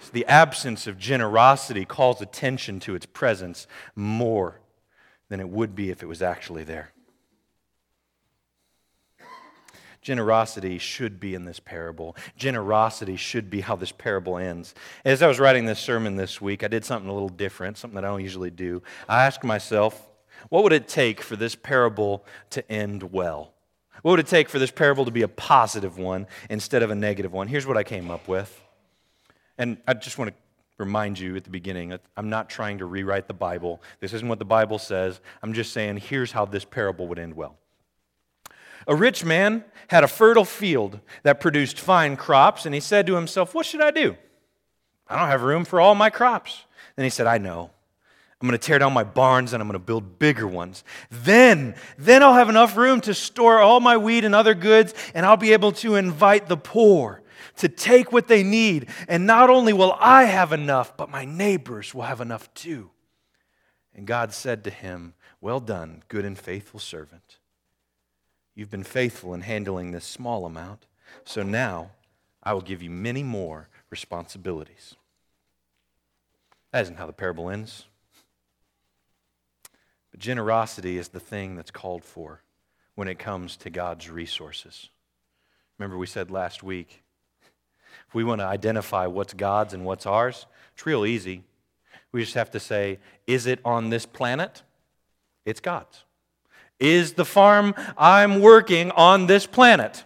So 0.00 0.10
the 0.12 0.26
absence 0.26 0.86
of 0.86 0.98
generosity 0.98 1.84
calls 1.84 2.20
attention 2.20 2.80
to 2.80 2.94
its 2.94 3.06
presence 3.06 3.66
more 3.94 4.61
than 5.32 5.40
it 5.40 5.48
would 5.48 5.74
be 5.74 5.88
if 5.88 6.02
it 6.02 6.06
was 6.06 6.20
actually 6.20 6.62
there. 6.62 6.92
Generosity 10.02 10.76
should 10.76 11.18
be 11.18 11.34
in 11.34 11.46
this 11.46 11.58
parable. 11.58 12.14
Generosity 12.36 13.16
should 13.16 13.48
be 13.48 13.62
how 13.62 13.74
this 13.74 13.92
parable 13.92 14.36
ends. 14.36 14.74
As 15.06 15.22
I 15.22 15.28
was 15.28 15.40
writing 15.40 15.64
this 15.64 15.78
sermon 15.78 16.16
this 16.16 16.42
week, 16.42 16.62
I 16.62 16.68
did 16.68 16.84
something 16.84 17.08
a 17.08 17.14
little 17.14 17.30
different, 17.30 17.78
something 17.78 17.94
that 17.94 18.04
I 18.04 18.08
don't 18.08 18.20
usually 18.20 18.50
do. 18.50 18.82
I 19.08 19.24
asked 19.24 19.42
myself, 19.42 20.06
what 20.50 20.64
would 20.64 20.74
it 20.74 20.86
take 20.86 21.22
for 21.22 21.34
this 21.34 21.54
parable 21.54 22.26
to 22.50 22.70
end 22.70 23.02
well? 23.04 23.54
What 24.02 24.10
would 24.10 24.20
it 24.20 24.26
take 24.26 24.50
for 24.50 24.58
this 24.58 24.70
parable 24.70 25.06
to 25.06 25.10
be 25.10 25.22
a 25.22 25.28
positive 25.28 25.96
one 25.96 26.26
instead 26.50 26.82
of 26.82 26.90
a 26.90 26.94
negative 26.94 27.32
one? 27.32 27.48
Here's 27.48 27.66
what 27.66 27.78
I 27.78 27.84
came 27.84 28.10
up 28.10 28.28
with. 28.28 28.60
And 29.56 29.78
I 29.88 29.94
just 29.94 30.18
want 30.18 30.30
to 30.30 30.36
remind 30.82 31.18
you 31.18 31.36
at 31.36 31.44
the 31.44 31.50
beginning 31.50 31.96
I'm 32.16 32.28
not 32.28 32.50
trying 32.50 32.78
to 32.78 32.86
rewrite 32.86 33.28
the 33.28 33.34
Bible. 33.34 33.80
This 34.00 34.12
isn't 34.12 34.28
what 34.28 34.38
the 34.38 34.44
Bible 34.44 34.78
says. 34.78 35.20
I'm 35.42 35.52
just 35.52 35.72
saying, 35.72 35.98
here's 35.98 36.32
how 36.32 36.44
this 36.44 36.64
parable 36.64 37.06
would 37.08 37.18
end 37.18 37.34
well. 37.34 37.56
A 38.86 38.94
rich 38.94 39.24
man 39.24 39.64
had 39.88 40.02
a 40.02 40.08
fertile 40.08 40.44
field 40.44 41.00
that 41.22 41.40
produced 41.40 41.78
fine 41.78 42.16
crops, 42.16 42.66
and 42.66 42.74
he 42.74 42.80
said 42.80 43.06
to 43.06 43.14
himself, 43.14 43.54
What 43.54 43.64
should 43.64 43.80
I 43.80 43.92
do? 43.92 44.16
I 45.06 45.16
don't 45.16 45.28
have 45.28 45.42
room 45.42 45.64
for 45.64 45.80
all 45.80 45.94
my 45.94 46.10
crops. 46.10 46.64
Then 46.96 47.04
he 47.04 47.10
said, 47.10 47.26
I 47.26 47.38
know. 47.38 47.70
I'm 48.40 48.48
going 48.48 48.58
to 48.58 48.66
tear 48.66 48.80
down 48.80 48.92
my 48.92 49.04
barns 49.04 49.52
and 49.52 49.62
I'm 49.62 49.68
going 49.68 49.78
to 49.78 49.84
build 49.84 50.18
bigger 50.18 50.48
ones. 50.48 50.82
Then, 51.10 51.76
then 51.96 52.24
I'll 52.24 52.34
have 52.34 52.48
enough 52.48 52.76
room 52.76 53.00
to 53.02 53.14
store 53.14 53.60
all 53.60 53.78
my 53.78 53.96
wheat 53.96 54.24
and 54.24 54.34
other 54.34 54.54
goods, 54.54 54.94
and 55.14 55.24
I'll 55.24 55.36
be 55.36 55.52
able 55.52 55.70
to 55.72 55.94
invite 55.94 56.48
the 56.48 56.56
poor 56.56 57.21
to 57.56 57.68
take 57.68 58.12
what 58.12 58.28
they 58.28 58.42
need. 58.42 58.88
And 59.08 59.26
not 59.26 59.50
only 59.50 59.72
will 59.72 59.96
I 59.98 60.24
have 60.24 60.52
enough, 60.52 60.96
but 60.96 61.10
my 61.10 61.24
neighbors 61.24 61.94
will 61.94 62.02
have 62.02 62.20
enough 62.20 62.52
too. 62.54 62.90
And 63.94 64.06
God 64.06 64.32
said 64.32 64.64
to 64.64 64.70
him, 64.70 65.14
Well 65.40 65.60
done, 65.60 66.02
good 66.08 66.24
and 66.24 66.38
faithful 66.38 66.80
servant. 66.80 67.38
You've 68.54 68.70
been 68.70 68.84
faithful 68.84 69.34
in 69.34 69.42
handling 69.42 69.92
this 69.92 70.04
small 70.04 70.44
amount, 70.44 70.86
so 71.24 71.42
now 71.42 71.90
I 72.42 72.52
will 72.52 72.60
give 72.60 72.82
you 72.82 72.90
many 72.90 73.22
more 73.22 73.68
responsibilities. 73.90 74.94
That 76.72 76.82
isn't 76.82 76.96
how 76.96 77.06
the 77.06 77.12
parable 77.12 77.50
ends. 77.50 77.84
But 80.10 80.20
generosity 80.20 80.98
is 80.98 81.08
the 81.08 81.20
thing 81.20 81.56
that's 81.56 81.70
called 81.70 82.04
for 82.04 82.42
when 82.94 83.08
it 83.08 83.18
comes 83.18 83.56
to 83.58 83.70
God's 83.70 84.10
resources. 84.10 84.90
Remember, 85.78 85.96
we 85.96 86.06
said 86.06 86.30
last 86.30 86.62
week 86.62 87.01
if 88.08 88.14
we 88.14 88.24
want 88.24 88.40
to 88.40 88.46
identify 88.46 89.06
what's 89.06 89.34
God's 89.34 89.74
and 89.74 89.84
what's 89.84 90.06
ours, 90.06 90.46
it's 90.74 90.86
real 90.86 91.04
easy. 91.06 91.44
We 92.12 92.22
just 92.22 92.34
have 92.34 92.50
to 92.52 92.60
say, 92.60 92.98
is 93.26 93.46
it 93.46 93.60
on 93.64 93.90
this 93.90 94.06
planet? 94.06 94.62
It's 95.44 95.60
God's. 95.60 96.04
Is 96.78 97.14
the 97.14 97.24
farm 97.24 97.74
I'm 97.96 98.40
working 98.40 98.90
on 98.92 99.26
this 99.26 99.46
planet? 99.46 100.04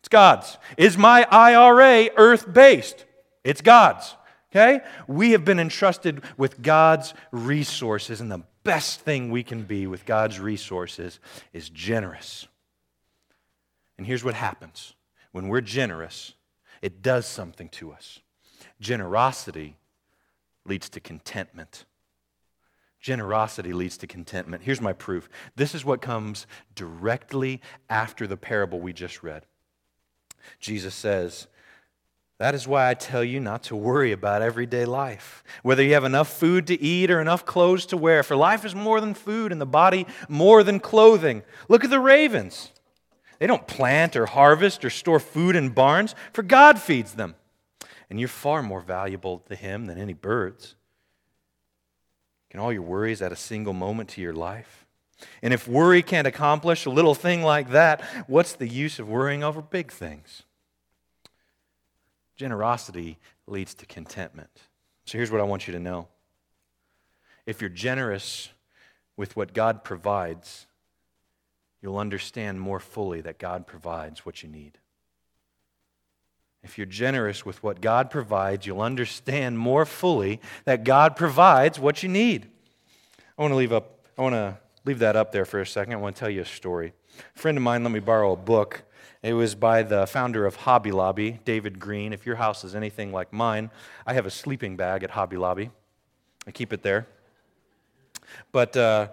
It's 0.00 0.08
God's. 0.08 0.58
Is 0.76 0.98
my 0.98 1.26
IRA 1.30 2.10
earth 2.16 2.52
based? 2.52 3.04
It's 3.44 3.60
God's. 3.60 4.14
Okay? 4.50 4.80
We 5.06 5.32
have 5.32 5.44
been 5.44 5.60
entrusted 5.60 6.22
with 6.36 6.62
God's 6.62 7.14
resources, 7.30 8.20
and 8.20 8.30
the 8.30 8.42
best 8.64 9.00
thing 9.00 9.30
we 9.30 9.42
can 9.42 9.62
be 9.62 9.86
with 9.86 10.04
God's 10.06 10.40
resources 10.40 11.20
is 11.52 11.68
generous. 11.68 12.46
And 13.96 14.06
here's 14.06 14.24
what 14.24 14.34
happens 14.34 14.94
when 15.32 15.48
we're 15.48 15.60
generous, 15.60 16.34
it 16.82 17.02
does 17.02 17.26
something 17.26 17.68
to 17.70 17.92
us. 17.92 18.20
Generosity 18.80 19.76
leads 20.64 20.88
to 20.90 21.00
contentment. 21.00 21.84
Generosity 23.00 23.72
leads 23.72 23.96
to 23.98 24.06
contentment. 24.06 24.64
Here's 24.64 24.80
my 24.80 24.92
proof. 24.92 25.28
This 25.54 25.74
is 25.74 25.84
what 25.84 26.02
comes 26.02 26.46
directly 26.74 27.60
after 27.88 28.26
the 28.26 28.36
parable 28.36 28.80
we 28.80 28.92
just 28.92 29.22
read. 29.22 29.44
Jesus 30.58 30.94
says, 30.94 31.46
That 32.38 32.54
is 32.54 32.66
why 32.66 32.88
I 32.88 32.94
tell 32.94 33.22
you 33.22 33.38
not 33.38 33.62
to 33.64 33.76
worry 33.76 34.10
about 34.10 34.42
everyday 34.42 34.84
life, 34.84 35.44
whether 35.62 35.82
you 35.82 35.94
have 35.94 36.04
enough 36.04 36.28
food 36.28 36.66
to 36.68 36.80
eat 36.80 37.10
or 37.10 37.20
enough 37.20 37.46
clothes 37.46 37.86
to 37.86 37.96
wear. 37.96 38.22
For 38.22 38.36
life 38.36 38.64
is 38.64 38.74
more 38.74 39.00
than 39.00 39.14
food, 39.14 39.52
and 39.52 39.60
the 39.60 39.66
body 39.66 40.06
more 40.28 40.64
than 40.64 40.80
clothing. 40.80 41.42
Look 41.68 41.84
at 41.84 41.90
the 41.90 42.00
ravens. 42.00 42.72
They 43.38 43.46
don't 43.46 43.66
plant 43.66 44.16
or 44.16 44.26
harvest 44.26 44.84
or 44.84 44.90
store 44.90 45.20
food 45.20 45.56
in 45.56 45.70
barns, 45.70 46.14
for 46.32 46.42
God 46.42 46.78
feeds 46.78 47.14
them. 47.14 47.34
And 48.10 48.18
you're 48.18 48.28
far 48.28 48.62
more 48.62 48.80
valuable 48.80 49.44
to 49.48 49.54
Him 49.54 49.86
than 49.86 49.98
any 49.98 50.14
birds. 50.14 50.74
Can 52.50 52.60
all 52.60 52.72
your 52.72 52.82
worries 52.82 53.20
add 53.20 53.32
a 53.32 53.36
single 53.36 53.74
moment 53.74 54.08
to 54.10 54.20
your 54.20 54.32
life? 54.32 54.86
And 55.42 55.52
if 55.52 55.68
worry 55.68 56.02
can't 56.02 56.26
accomplish 56.26 56.86
a 56.86 56.90
little 56.90 57.14
thing 57.14 57.42
like 57.42 57.70
that, 57.70 58.02
what's 58.26 58.54
the 58.54 58.68
use 58.68 58.98
of 58.98 59.08
worrying 59.08 59.42
over 59.42 59.60
big 59.60 59.92
things? 59.92 60.44
Generosity 62.36 63.18
leads 63.46 63.74
to 63.74 63.86
contentment. 63.86 64.50
So 65.04 65.18
here's 65.18 65.30
what 65.30 65.40
I 65.40 65.44
want 65.44 65.66
you 65.66 65.72
to 65.72 65.80
know 65.80 66.08
if 67.46 67.60
you're 67.60 67.70
generous 67.70 68.50
with 69.16 69.34
what 69.34 69.54
God 69.54 69.82
provides, 69.82 70.66
you'll 71.80 71.98
understand 71.98 72.60
more 72.60 72.80
fully 72.80 73.20
that 73.20 73.38
God 73.38 73.66
provides 73.66 74.24
what 74.26 74.42
you 74.42 74.48
need. 74.48 74.78
If 76.62 76.76
you're 76.76 76.86
generous 76.86 77.46
with 77.46 77.62
what 77.62 77.80
God 77.80 78.10
provides, 78.10 78.66
you'll 78.66 78.82
understand 78.82 79.58
more 79.58 79.86
fully 79.86 80.40
that 80.64 80.84
God 80.84 81.16
provides 81.16 81.78
what 81.78 82.02
you 82.02 82.08
need. 82.08 82.48
I 83.38 83.42
want 83.42 83.52
to 83.52 83.56
leave 83.56 83.72
up 83.72 83.94
I 84.18 84.22
want 84.22 84.34
to 84.34 84.58
leave 84.84 84.98
that 84.98 85.14
up 85.14 85.30
there 85.30 85.44
for 85.44 85.60
a 85.60 85.66
second. 85.66 85.92
I 85.92 85.96
want 85.96 86.16
to 86.16 86.20
tell 86.20 86.30
you 86.30 86.40
a 86.40 86.44
story. 86.44 86.92
A 87.36 87.38
friend 87.38 87.56
of 87.56 87.62
mine 87.62 87.84
let 87.84 87.92
me 87.92 88.00
borrow 88.00 88.32
a 88.32 88.36
book. 88.36 88.82
It 89.22 89.32
was 89.32 89.54
by 89.54 89.84
the 89.84 90.06
founder 90.08 90.44
of 90.44 90.56
Hobby 90.56 90.90
Lobby, 90.90 91.38
David 91.44 91.78
Green. 91.78 92.12
If 92.12 92.26
your 92.26 92.36
house 92.36 92.64
is 92.64 92.74
anything 92.74 93.12
like 93.12 93.32
mine, 93.32 93.70
I 94.06 94.14
have 94.14 94.26
a 94.26 94.30
sleeping 94.30 94.76
bag 94.76 95.04
at 95.04 95.10
Hobby 95.10 95.36
Lobby. 95.36 95.70
I 96.46 96.50
keep 96.50 96.72
it 96.72 96.82
there. 96.82 97.06
But 98.50 98.76
uh, 98.76 99.08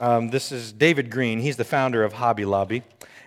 um, 0.00 0.30
this 0.30 0.50
is 0.50 0.72
David 0.72 1.10
Green. 1.10 1.40
He's 1.40 1.56
the 1.56 1.64
founder 1.64 2.02
of 2.02 2.14
Hobby 2.14 2.44
Lobby. 2.44 2.82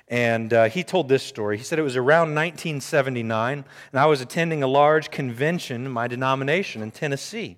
And 0.08 0.52
uh, 0.54 0.70
he 0.70 0.84
told 0.84 1.08
this 1.08 1.24
story. 1.24 1.58
He 1.58 1.64
said 1.64 1.80
it 1.80 1.84
was 1.84 1.96
around 1.96 2.36
1979, 2.36 3.66
and 3.92 4.00
I 4.00 4.06
was 4.06 4.22
attending 4.22 4.62
a 4.62 4.68
large 4.68 5.12
convention 5.12 5.86
in 5.86 5.92
my 5.92 6.08
denomination 6.08 6.82
in 6.82 6.92
Tennessee. 6.92 7.58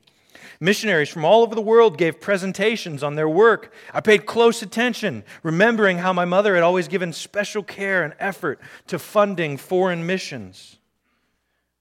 Missionaries 0.60 1.10
from 1.10 1.26
all 1.26 1.44
over 1.44 1.56
the 1.56 1.62
world 1.62 1.98
gave 1.98 2.22
presentations 2.22 3.04
on 3.04 3.16
their 3.16 3.28
work. 3.28 3.74
I 3.94 4.00
paid 4.00 4.26
close 4.26 4.62
attention, 4.62 5.24
remembering 5.44 5.98
how 5.98 6.14
my 6.14 6.26
mother 6.26 6.56
had 6.56 6.64
always 6.64 6.88
given 6.88 7.12
special 7.12 7.64
care 7.64 8.04
and 8.04 8.14
effort 8.20 8.60
to 8.88 9.00
funding 9.00 9.58
foreign 9.58 10.06
missions. 10.06 10.78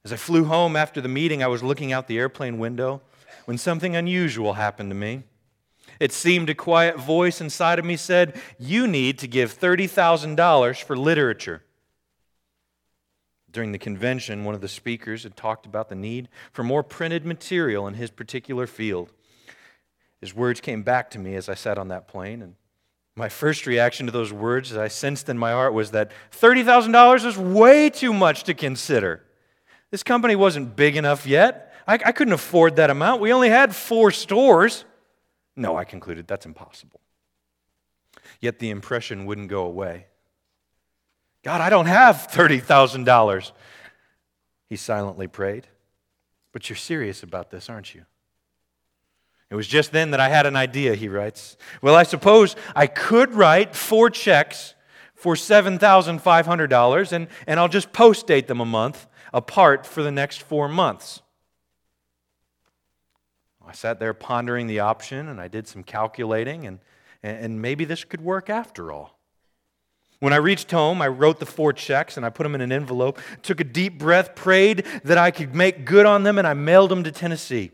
As 0.05 0.13
I 0.13 0.17
flew 0.17 0.45
home 0.45 0.77
after 0.77 1.01
the 1.01 1.09
meeting, 1.09 1.43
I 1.43 1.47
was 1.49 1.63
looking 1.63 1.93
out 1.93 2.09
the 2.09 2.19
airplane 2.19 2.59
window 2.59 3.01
when 3.45 3.59
something 3.59 3.95
unusual 3.95 4.55
happened 4.55 4.91
to 4.91 4.95
me. 4.95 5.23
It 6.01 6.13
seemed 6.13 6.51
a 6.51 6.55
quiet 6.55 6.99
voice 6.99 7.41
inside 7.41 7.79
of 7.79 7.85
me 7.85 7.97
said, 7.97 8.41
You 8.59 8.87
need 8.87 9.19
to 9.21 9.29
give 9.29 9.59
$30,000 9.59 10.83
for 10.83 10.97
literature. 10.97 11.63
During 13.51 13.73
the 13.73 13.79
convention, 13.79 14.45
one 14.45 14.57
of 14.57 14.61
the 14.61 14.69
speakers 14.69 15.23
had 15.23 15.37
talked 15.37 15.65
about 15.65 15.89
the 15.89 15.95
need 15.95 16.29
for 16.53 16.65
more 16.65 16.83
printed 16.83 17.25
material 17.25 17.87
in 17.87 17.95
his 17.95 18.11
particular 18.11 18.67
field. 18.67 19.13
His 20.21 20.35
words 20.35 20.61
came 20.61 20.83
back 20.83 21.11
to 21.11 21.19
me 21.19 21.37
as 21.37 21.49
I 21.49 21.55
sat 21.55 21.79
on 21.79 21.89
that 21.89 22.09
plane, 22.09 22.43
and 22.43 22.57
my 23.17 23.29
first 23.29 23.67
reaction 23.67 24.07
to 24.07 24.13
those 24.13 24.33
words, 24.33 24.73
as 24.73 24.79
I 24.79 24.89
sensed 24.89 25.29
in 25.29 25.39
my 25.39 25.53
heart, 25.53 25.73
was 25.73 25.93
that 25.93 26.11
$30,000 26.33 27.25
is 27.25 27.39
way 27.39 27.91
too 27.91 28.13
much 28.13 28.43
to 28.45 28.55
consider. 28.55 29.23
This 29.93 30.03
company 30.03 30.35
wasn't 30.35 30.75
big 30.75 30.97
enough 30.97 31.25
yet. 31.25 31.73
I, 31.87 31.95
I 31.95 32.11
couldn't 32.11 32.35
afford 32.35 32.75
that 32.77 32.91
amount. 32.91 33.21
We 33.21 33.33
only 33.33 33.51
had 33.51 33.77
four 33.77 34.11
stores. 34.11 34.85
No, 35.57 35.77
I 35.77 35.85
concluded, 35.85 36.27
that's 36.27 36.47
impossible. 36.47 37.01
Yet 38.41 38.59
the 38.59 38.71
impression 38.71 39.27
wouldn't 39.27 39.49
go 39.49 39.65
away. 39.65 40.07
God, 41.43 41.61
I 41.61 41.71
don't 41.71 41.87
have 41.87 42.29
$30,000. 42.31 43.53
He 44.69 44.77
silently 44.77 45.29
prayed. 45.29 45.67
But 46.53 46.69
you're 46.69 46.77
serious 46.77 47.23
about 47.23 47.51
this, 47.51 47.69
aren't 47.69 47.95
you? 47.95 48.05
It 49.51 49.55
was 49.55 49.69
just 49.69 49.93
then 49.93 50.11
that 50.13 50.21
I 50.21 50.29
had 50.29 50.47
an 50.47 50.57
idea, 50.57 50.95
he 50.95 51.09
writes. 51.09 51.57
Well, 51.83 51.95
I 51.95 52.05
suppose 52.05 52.57
I 52.75 52.87
could 52.87 53.35
write 53.35 53.77
four 53.77 54.09
checks 54.11 54.75
for 55.15 55.35
$7,500 55.35 57.13
and, 57.13 57.29
and 57.47 57.61
I'll 57.61 57.69
just 57.69 57.93
post 57.93 58.27
date 58.27 58.47
them 58.47 58.61
a 58.61 58.65
month 58.65 59.07
apart 59.33 59.87
for 59.87 60.03
the 60.03 60.11
next 60.11 60.43
four 60.43 60.69
months. 60.69 61.23
I 63.67 63.73
sat 63.73 63.99
there 63.99 64.15
pondering 64.15 64.67
the 64.67 64.81
option 64.81 65.29
and 65.29 65.41
I 65.41 65.49
did 65.49 65.67
some 65.67 65.83
calculating, 65.83 66.67
and, 66.67 66.79
and 67.23 67.61
maybe 67.61 67.85
this 67.85 68.05
could 68.05 68.21
work 68.21 68.51
after 68.51 68.93
all. 68.93 69.19
When 70.21 70.33
I 70.33 70.37
reached 70.37 70.71
home, 70.71 71.03
I 71.03 71.09
wrote 71.09 71.39
the 71.39 71.47
four 71.47 71.73
checks 71.73 72.17
and 72.17 72.25
I 72.25 72.31
put 72.31 72.45
them 72.45 72.55
in 72.55 72.61
an 72.61 72.73
envelope, 72.73 73.19
took 73.43 73.61
a 73.61 73.65
deep 73.65 73.99
breath, 73.99 74.35
prayed 74.35 74.87
that 75.05 75.19
I 75.19 75.31
could 75.31 75.55
make 75.55 75.85
good 75.85 76.07
on 76.07 76.23
them, 76.23 76.39
and 76.39 76.47
I 76.47 76.55
mailed 76.55 76.91
them 76.91 77.05
to 77.05 77.13
Tennessee. 77.13 77.73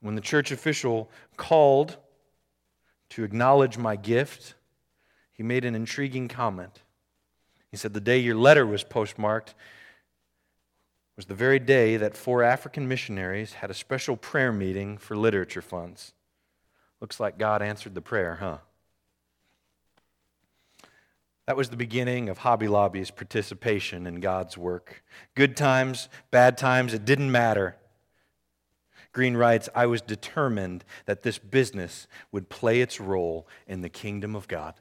When 0.00 0.14
the 0.14 0.20
church 0.20 0.52
official 0.52 1.10
called 1.36 1.96
to 3.10 3.24
acknowledge 3.24 3.78
my 3.78 3.96
gift, 3.96 4.54
he 5.32 5.42
made 5.42 5.64
an 5.64 5.74
intriguing 5.74 6.28
comment. 6.28 6.82
He 7.70 7.76
said, 7.76 7.94
The 7.94 8.00
day 8.00 8.18
your 8.18 8.36
letter 8.36 8.66
was 8.66 8.84
postmarked, 8.84 9.54
was 11.16 11.26
the 11.26 11.34
very 11.34 11.58
day 11.58 11.96
that 11.96 12.16
four 12.16 12.42
African 12.42 12.88
missionaries 12.88 13.54
had 13.54 13.70
a 13.70 13.74
special 13.74 14.16
prayer 14.16 14.52
meeting 14.52 14.98
for 14.98 15.16
literature 15.16 15.62
funds. 15.62 16.12
Looks 17.00 17.20
like 17.20 17.38
God 17.38 17.62
answered 17.62 17.94
the 17.94 18.00
prayer, 18.00 18.36
huh? 18.36 18.58
That 21.46 21.56
was 21.56 21.68
the 21.68 21.76
beginning 21.76 22.28
of 22.28 22.38
Hobby 22.38 22.68
Lobby's 22.68 23.10
participation 23.10 24.06
in 24.06 24.20
God's 24.20 24.56
work. 24.56 25.04
Good 25.34 25.56
times, 25.56 26.08
bad 26.30 26.56
times, 26.56 26.94
it 26.94 27.04
didn't 27.04 27.30
matter. 27.30 27.76
Green 29.12 29.36
writes, 29.36 29.68
I 29.74 29.86
was 29.86 30.00
determined 30.00 30.84
that 31.04 31.22
this 31.22 31.38
business 31.38 32.08
would 32.32 32.48
play 32.48 32.80
its 32.80 32.98
role 32.98 33.46
in 33.66 33.82
the 33.82 33.88
kingdom 33.88 34.34
of 34.34 34.48
God. 34.48 34.74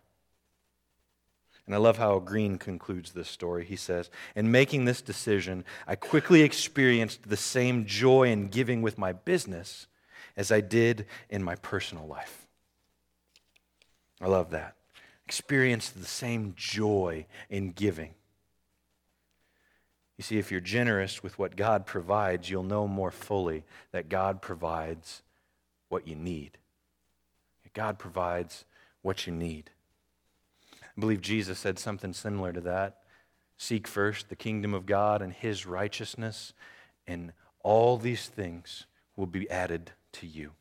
And 1.66 1.74
I 1.74 1.78
love 1.78 1.98
how 1.98 2.20
Green 2.20 2.58
concludes 2.58 3.12
this 3.12 3.30
story. 3.30 3.64
He 3.64 3.78
says, 3.78 4.10
In 4.36 4.52
making 4.52 4.86
this 4.86 5.02
decision, 5.02 5.64
I 5.88 5.96
quickly 5.96 6.42
experienced 6.42 7.30
the 7.30 7.38
same 7.38 7.86
joy 7.86 8.30
in 8.30 8.48
giving 8.48 8.82
with 8.82 8.98
my 8.98 9.14
business 9.14 9.88
as 10.36 10.52
I 10.52 10.62
did 10.62 11.06
in 11.30 11.42
my 11.42 11.56
personal 11.56 12.06
life. 12.06 12.48
I 14.20 14.28
love 14.28 14.50
that. 14.52 14.76
Experienced 15.26 16.00
the 16.00 16.08
same 16.08 16.54
joy 16.58 17.26
in 17.50 17.72
giving. 17.72 18.14
You 20.18 20.24
see, 20.24 20.38
if 20.38 20.52
you're 20.52 20.62
generous 20.62 21.24
with 21.24 21.40
what 21.40 21.56
God 21.56 21.86
provides, 21.86 22.50
you'll 22.50 22.64
know 22.64 22.88
more 22.88 23.12
fully 23.12 23.64
that 23.92 24.10
God 24.10 24.42
provides 24.42 25.22
what 25.88 26.08
you 26.08 26.16
need. 26.16 26.58
God 27.74 27.98
provides 27.98 28.66
what 29.02 29.26
you 29.28 29.34
need. 29.34 29.72
I 30.96 31.02
believe 31.02 31.22
Jesus 31.22 31.60
said 31.60 31.80
something 31.80 32.14
similar 32.14 32.54
to 32.54 32.62
that. 32.62 33.00
Seek 33.58 33.88
first 33.88 34.30
the 34.30 34.36
kingdom 34.36 34.74
of 34.74 34.86
God 34.86 35.22
and 35.22 35.34
his 35.34 35.66
righteousness, 35.66 36.54
and 37.08 37.34
all 37.64 37.98
these 37.98 38.28
things 38.28 38.86
will 39.16 39.28
be 39.28 39.50
added 39.50 39.92
to 40.14 40.28
you. 40.28 40.52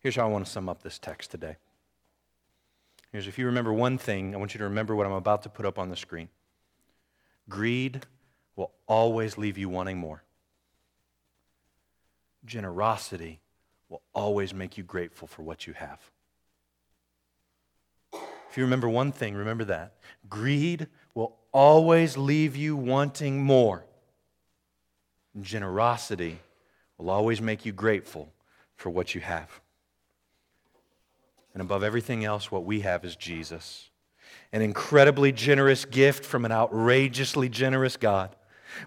Here's 0.00 0.16
how 0.16 0.26
I 0.26 0.30
want 0.30 0.46
to 0.46 0.50
sum 0.50 0.68
up 0.68 0.82
this 0.82 0.98
text 0.98 1.30
today. 1.30 1.56
Here's 3.12 3.26
if 3.26 3.38
you 3.38 3.46
remember 3.46 3.72
one 3.72 3.98
thing, 3.98 4.34
I 4.34 4.38
want 4.38 4.54
you 4.54 4.58
to 4.58 4.64
remember 4.64 4.94
what 4.94 5.06
I'm 5.06 5.12
about 5.12 5.42
to 5.44 5.48
put 5.48 5.66
up 5.66 5.78
on 5.78 5.90
the 5.90 5.96
screen. 5.96 6.28
Greed 7.48 8.04
will 8.56 8.72
always 8.86 9.38
leave 9.38 9.58
you 9.58 9.68
wanting 9.68 9.98
more. 9.98 10.22
Generosity 12.44 13.40
will 13.88 14.02
always 14.14 14.52
make 14.52 14.76
you 14.76 14.84
grateful 14.84 15.28
for 15.28 15.42
what 15.42 15.66
you 15.66 15.72
have. 15.74 16.00
If 18.56 18.58
you 18.60 18.64
remember 18.64 18.88
one 18.88 19.12
thing, 19.12 19.34
remember 19.34 19.64
that. 19.64 19.92
Greed 20.30 20.86
will 21.14 21.36
always 21.52 22.16
leave 22.16 22.56
you 22.56 22.74
wanting 22.74 23.42
more. 23.42 23.84
Generosity 25.38 26.38
will 26.96 27.10
always 27.10 27.42
make 27.42 27.66
you 27.66 27.72
grateful 27.72 28.32
for 28.74 28.88
what 28.88 29.14
you 29.14 29.20
have. 29.20 29.60
And 31.52 31.60
above 31.60 31.82
everything 31.82 32.24
else, 32.24 32.50
what 32.50 32.64
we 32.64 32.80
have 32.80 33.04
is 33.04 33.14
Jesus 33.14 33.90
an 34.54 34.62
incredibly 34.62 35.32
generous 35.32 35.84
gift 35.84 36.24
from 36.24 36.46
an 36.46 36.52
outrageously 36.52 37.50
generous 37.50 37.98
God. 37.98 38.34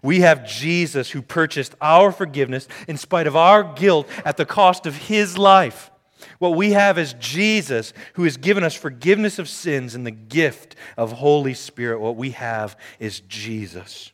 We 0.01 0.21
have 0.21 0.47
Jesus 0.47 1.11
who 1.11 1.21
purchased 1.21 1.75
our 1.79 2.11
forgiveness 2.11 2.67
in 2.87 2.97
spite 2.97 3.27
of 3.27 3.35
our 3.35 3.75
guilt 3.75 4.09
at 4.25 4.35
the 4.35 4.47
cost 4.47 4.87
of 4.87 4.95
his 4.95 5.37
life. 5.37 5.91
What 6.39 6.55
we 6.55 6.71
have 6.71 6.97
is 6.97 7.13
Jesus 7.13 7.93
who 8.13 8.23
has 8.23 8.37
given 8.37 8.63
us 8.63 8.73
forgiveness 8.73 9.39
of 9.39 9.49
sins 9.49 9.95
and 9.95 10.05
the 10.05 10.11
gift 10.11 10.75
of 10.97 11.13
Holy 11.13 11.53
Spirit. 11.53 11.99
What 11.99 12.15
we 12.15 12.31
have 12.31 12.77
is 12.99 13.21
Jesus. 13.21 14.11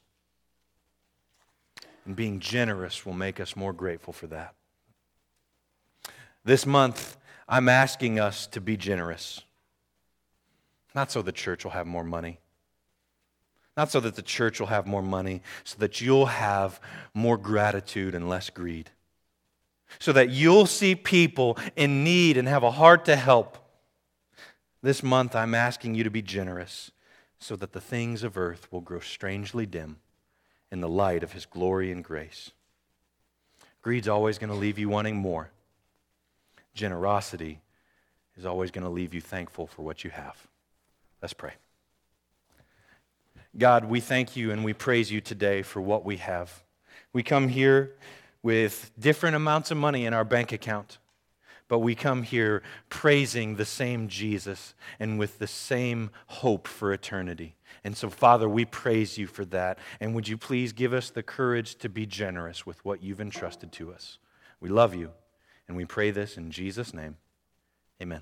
And 2.05 2.15
being 2.15 2.39
generous 2.39 3.05
will 3.05 3.13
make 3.13 3.39
us 3.39 3.55
more 3.55 3.73
grateful 3.73 4.13
for 4.13 4.27
that. 4.27 4.53
This 6.43 6.65
month, 6.65 7.17
I'm 7.49 7.67
asking 7.67 8.19
us 8.19 8.45
to 8.47 8.61
be 8.61 8.77
generous. 8.77 9.41
Not 10.93 11.11
so 11.11 11.21
the 11.21 11.31
church 11.31 11.63
will 11.63 11.71
have 11.71 11.87
more 11.87 12.03
money. 12.03 12.39
Not 13.75 13.91
so 13.91 13.99
that 13.99 14.15
the 14.15 14.21
church 14.21 14.59
will 14.59 14.67
have 14.67 14.87
more 14.87 15.01
money, 15.01 15.41
so 15.63 15.75
that 15.79 15.99
you'll 15.99 16.27
have 16.27 16.79
more 17.13 17.37
gratitude 17.37 18.15
and 18.15 18.29
less 18.29 18.49
greed. 18.49 18.89
So 19.99 20.11
that 20.13 20.29
you'll 20.29 20.65
see 20.65 20.95
people 20.95 21.57
in 21.75 22.03
need 22.03 22.37
and 22.37 22.47
have 22.47 22.63
a 22.63 22.71
heart 22.71 23.05
to 23.05 23.15
help. 23.15 23.57
This 24.81 25.01
month, 25.01 25.35
I'm 25.35 25.55
asking 25.55 25.95
you 25.95 26.03
to 26.03 26.09
be 26.09 26.21
generous 26.21 26.91
so 27.39 27.55
that 27.55 27.73
the 27.73 27.81
things 27.81 28.23
of 28.23 28.37
earth 28.37 28.71
will 28.71 28.81
grow 28.81 28.99
strangely 28.99 29.65
dim 29.65 29.97
in 30.71 30.81
the 30.81 30.89
light 30.89 31.23
of 31.23 31.33
His 31.33 31.45
glory 31.45 31.91
and 31.91 32.03
grace. 32.03 32.51
Greed's 33.81 34.07
always 34.07 34.37
going 34.37 34.49
to 34.49 34.55
leave 34.55 34.79
you 34.79 34.89
wanting 34.89 35.15
more. 35.15 35.51
Generosity 36.73 37.61
is 38.35 38.45
always 38.45 38.71
going 38.71 38.83
to 38.83 38.89
leave 38.89 39.13
you 39.13 39.21
thankful 39.21 39.67
for 39.67 39.83
what 39.83 40.03
you 40.03 40.09
have. 40.09 40.47
Let's 41.21 41.33
pray. 41.33 41.53
God, 43.57 43.85
we 43.85 43.99
thank 44.01 44.35
you 44.35 44.51
and 44.51 44.65
we 44.65 44.73
praise 44.73 45.11
you 45.11 45.21
today 45.21 45.61
for 45.61 45.81
what 45.81 46.03
we 46.03 46.17
have. 46.17 46.63
We 47.13 47.23
come 47.23 47.47
here 47.47 47.93
with 48.45 48.91
different 48.99 49.35
amounts 49.35 49.71
of 49.71 49.77
money 49.77 50.05
in 50.05 50.13
our 50.13 50.23
bank 50.23 50.51
account, 50.51 50.99
but 51.67 51.79
we 51.79 51.95
come 51.95 52.21
here 52.21 52.61
praising 52.89 53.55
the 53.55 53.65
same 53.65 54.07
Jesus 54.07 54.75
and 54.99 55.17
with 55.17 55.39
the 55.39 55.47
same 55.47 56.11
hope 56.27 56.67
for 56.67 56.93
eternity. 56.93 57.55
And 57.83 57.97
so, 57.97 58.07
Father, 58.07 58.47
we 58.47 58.63
praise 58.63 59.17
you 59.17 59.25
for 59.25 59.45
that. 59.45 59.79
And 59.99 60.13
would 60.13 60.27
you 60.27 60.37
please 60.37 60.73
give 60.73 60.93
us 60.93 61.09
the 61.09 61.23
courage 61.23 61.73
to 61.77 61.89
be 61.89 62.05
generous 62.05 62.67
with 62.67 62.85
what 62.85 63.01
you've 63.01 63.19
entrusted 63.19 63.71
to 63.71 63.91
us? 63.91 64.19
We 64.59 64.69
love 64.69 64.93
you, 64.93 65.09
and 65.67 65.75
we 65.75 65.85
pray 65.85 66.11
this 66.11 66.37
in 66.37 66.51
Jesus' 66.51 66.93
name. 66.93 67.17
Amen. 67.99 68.21